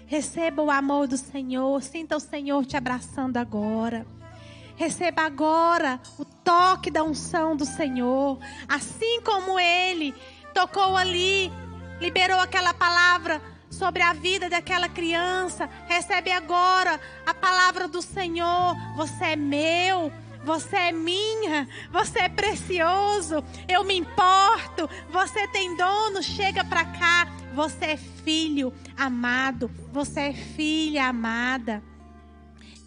Receba 0.06 0.62
o 0.62 0.70
amor 0.70 1.08
do 1.08 1.18
Senhor. 1.18 1.82
Sinta 1.82 2.16
o 2.16 2.20
Senhor 2.20 2.64
te 2.64 2.78
abraçando 2.78 3.38
agora. 3.38 4.06
Receba 4.76 5.24
agora 5.24 6.00
o 6.20 6.24
toque 6.24 6.92
da 6.92 7.04
unção 7.04 7.56
do 7.56 7.66
Senhor. 7.66 8.38
Assim 8.68 9.20
como 9.22 9.60
ele 9.60 10.14
tocou 10.54 10.96
ali, 10.96 11.52
liberou 12.00 12.40
aquela 12.40 12.74
palavra 12.74 13.42
sobre 13.82 14.04
a 14.04 14.14
vida 14.14 14.48
daquela 14.48 14.88
criança. 14.88 15.68
Recebe 15.88 16.32
agora 16.32 17.02
a 17.26 17.34
palavra 17.34 17.88
do 17.88 18.00
Senhor. 18.00 18.76
Você 18.96 19.24
é 19.24 19.36
meu. 19.36 20.12
Você 20.44 20.76
é 20.76 20.92
minha, 20.92 21.68
você 21.92 22.22
é 22.22 22.28
precioso, 22.28 23.44
eu 23.68 23.84
me 23.84 23.96
importo, 23.96 24.90
você 25.12 25.48
tem 25.50 25.78
dono, 25.78 26.24
chega 26.24 26.66
para 26.66 26.84
cá. 26.84 27.28
Você 27.54 27.86
é 27.86 27.98
filho 27.98 28.74
amado, 28.98 29.70
você 29.94 30.20
é 30.22 30.34
filha 30.34 31.06
amada. 31.06 31.84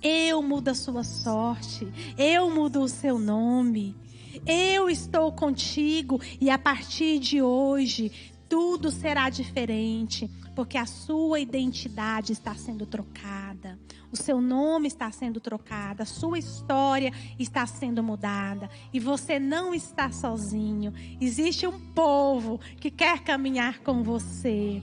Eu 0.03 0.43
mudo 0.43 0.71
a 0.71 0.75
sua 0.75 1.05
sorte. 1.05 1.87
Eu 2.19 2.51
mudo 2.51 2.81
o 2.81 2.89
seu 2.89 3.21
nome. 3.21 3.97
Eu 4.45 4.91
estou 4.91 5.31
contigo 5.31 6.21
e 6.41 6.51
a 6.51 6.59
partir 6.59 7.21
de 7.21 7.41
hoje 7.41 8.35
tudo 8.49 8.91
será 8.91 9.31
diferente, 9.31 10.31
porque 10.55 10.79
a 10.79 10.87
sua 10.87 11.41
identidade 11.41 12.33
está 12.33 12.55
sendo 12.55 12.87
trocada, 12.87 13.79
o 14.13 14.17
seu 14.17 14.41
nome 14.41 14.87
está 14.87 15.11
sendo 15.11 15.41
trocado, 15.41 16.03
a 16.03 16.07
sua 16.07 16.39
história 16.39 17.13
está 17.39 17.67
sendo 17.67 18.03
mudada 18.03 18.71
e 18.93 19.01
você 19.01 19.41
não 19.41 19.75
está 19.75 20.13
sozinho. 20.13 20.93
Existe 21.21 21.67
um 21.67 21.93
povo 21.93 22.61
que 22.81 22.91
quer 22.91 23.21
caminhar 23.21 23.81
com 23.81 24.03
você. 24.03 24.81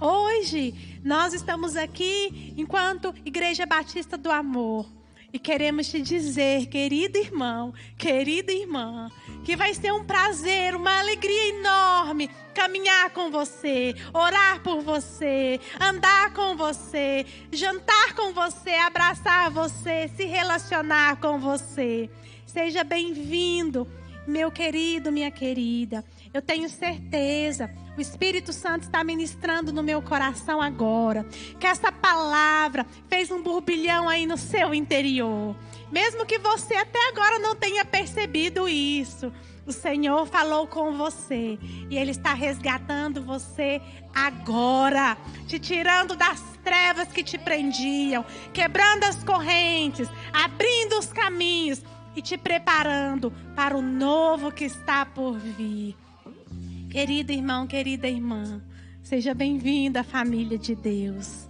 Hoje 0.00 1.00
nós 1.02 1.32
estamos 1.32 1.76
aqui 1.76 2.54
enquanto 2.56 3.14
Igreja 3.24 3.64
Batista 3.64 4.18
do 4.18 4.30
Amor. 4.30 4.86
E 5.34 5.38
queremos 5.40 5.88
te 5.88 6.00
dizer, 6.00 6.66
querido 6.66 7.18
irmão, 7.18 7.74
querida 7.98 8.52
irmã, 8.52 9.10
que 9.44 9.56
vai 9.56 9.74
ser 9.74 9.92
um 9.92 10.04
prazer, 10.04 10.76
uma 10.76 11.00
alegria 11.00 11.48
enorme 11.48 12.30
caminhar 12.54 13.10
com 13.10 13.32
você, 13.32 13.96
orar 14.12 14.62
por 14.62 14.80
você, 14.80 15.58
andar 15.80 16.32
com 16.32 16.56
você, 16.56 17.26
jantar 17.50 18.14
com 18.14 18.32
você, 18.32 18.74
abraçar 18.74 19.50
você, 19.50 20.08
se 20.16 20.24
relacionar 20.24 21.16
com 21.16 21.40
você. 21.40 22.08
Seja 22.46 22.84
bem-vindo, 22.84 23.88
meu 24.28 24.52
querido, 24.52 25.10
minha 25.10 25.32
querida. 25.32 26.04
Eu 26.34 26.42
tenho 26.42 26.68
certeza 26.68 27.70
o 27.96 28.00
Espírito 28.00 28.52
Santo 28.52 28.82
está 28.82 29.04
ministrando 29.04 29.72
no 29.72 29.80
meu 29.80 30.02
coração 30.02 30.60
agora. 30.60 31.24
Que 31.60 31.66
essa 31.66 31.92
palavra 31.92 32.84
fez 33.08 33.30
um 33.30 33.40
burbilhão 33.40 34.08
aí 34.08 34.26
no 34.26 34.36
seu 34.36 34.74
interior. 34.74 35.56
Mesmo 35.92 36.26
que 36.26 36.38
você 36.38 36.74
até 36.74 36.98
agora 37.08 37.38
não 37.38 37.54
tenha 37.54 37.84
percebido 37.84 38.68
isso. 38.68 39.32
O 39.64 39.70
Senhor 39.70 40.26
falou 40.26 40.66
com 40.66 40.96
você 40.96 41.56
e 41.88 41.96
Ele 41.96 42.10
está 42.10 42.34
resgatando 42.34 43.22
você 43.22 43.80
agora, 44.12 45.16
te 45.46 45.58
tirando 45.58 46.16
das 46.16 46.42
trevas 46.64 47.08
que 47.08 47.22
te 47.22 47.38
prendiam, 47.38 48.24
quebrando 48.52 49.04
as 49.04 49.22
correntes, 49.22 50.08
abrindo 50.32 50.98
os 50.98 51.06
caminhos 51.12 51.82
e 52.16 52.20
te 52.20 52.36
preparando 52.36 53.32
para 53.54 53.76
o 53.76 53.80
novo 53.80 54.50
que 54.50 54.64
está 54.64 55.06
por 55.06 55.38
vir. 55.38 55.96
Querido 56.94 57.32
irmão, 57.32 57.66
querida 57.66 58.06
irmã, 58.06 58.62
seja 59.02 59.34
bem-vindo 59.34 59.98
à 59.98 60.04
família 60.04 60.56
de 60.56 60.76
Deus. 60.76 61.48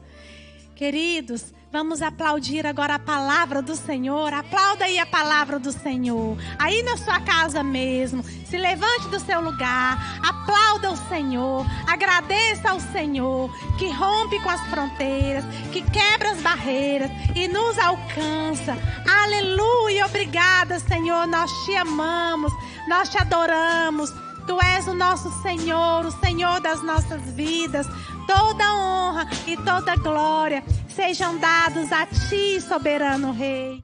Queridos, 0.74 1.52
Vamos 1.70 2.02
aplaudir 2.02 2.64
agora 2.64 2.94
a 2.94 2.98
palavra 3.00 3.60
do 3.60 3.74
Senhor. 3.74 4.32
Aplauda 4.32 4.84
aí 4.84 4.96
a 4.96 5.04
palavra 5.04 5.58
do 5.58 5.72
Senhor. 5.72 6.38
Aí 6.56 6.84
na 6.84 6.96
sua 6.96 7.18
casa 7.20 7.64
mesmo. 7.64 8.22
Se 8.22 8.56
levante 8.56 9.08
do 9.08 9.18
seu 9.18 9.40
lugar. 9.40 10.20
Aplauda 10.24 10.92
o 10.92 11.08
Senhor. 11.08 11.66
Agradeça 11.84 12.70
ao 12.70 12.78
Senhor 12.78 13.50
que 13.76 13.90
rompe 13.90 14.40
com 14.40 14.50
as 14.50 14.60
fronteiras, 14.68 15.44
que 15.72 15.82
quebra 15.82 16.30
as 16.30 16.40
barreiras 16.40 17.10
e 17.34 17.48
nos 17.48 17.76
alcança. 17.76 18.78
Aleluia. 19.24 20.06
Obrigada, 20.06 20.78
Senhor. 20.78 21.26
Nós 21.26 21.50
te 21.64 21.74
amamos. 21.74 22.52
Nós 22.86 23.08
te 23.08 23.18
adoramos. 23.18 24.12
Tu 24.46 24.60
és 24.60 24.86
o 24.86 24.94
nosso 24.94 25.30
Senhor, 25.42 26.04
o 26.04 26.10
Senhor 26.10 26.60
das 26.60 26.82
nossas 26.82 27.22
vidas. 27.32 27.86
Toda 28.26 28.74
honra 28.74 29.28
e 29.46 29.56
toda 29.56 29.96
glória 29.96 30.62
sejam 30.88 31.36
dados 31.38 31.90
a 31.92 32.06
ti, 32.06 32.60
soberano 32.60 33.32
Rei. 33.32 33.82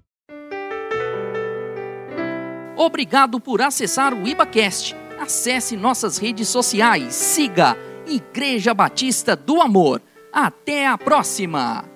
Obrigado 2.77 3.39
por 3.39 3.61
acessar 3.61 4.15
o 4.15 4.27
IbaCast. 4.27 4.97
Acesse 5.21 5.77
nossas 5.77 6.17
redes 6.17 6.49
sociais. 6.49 7.15
Siga 7.15 7.77
Igreja 8.07 8.73
Batista 8.73 9.37
do 9.37 9.61
Amor. 9.61 10.01
Até 10.33 10.87
a 10.87 10.97
próxima! 10.97 11.90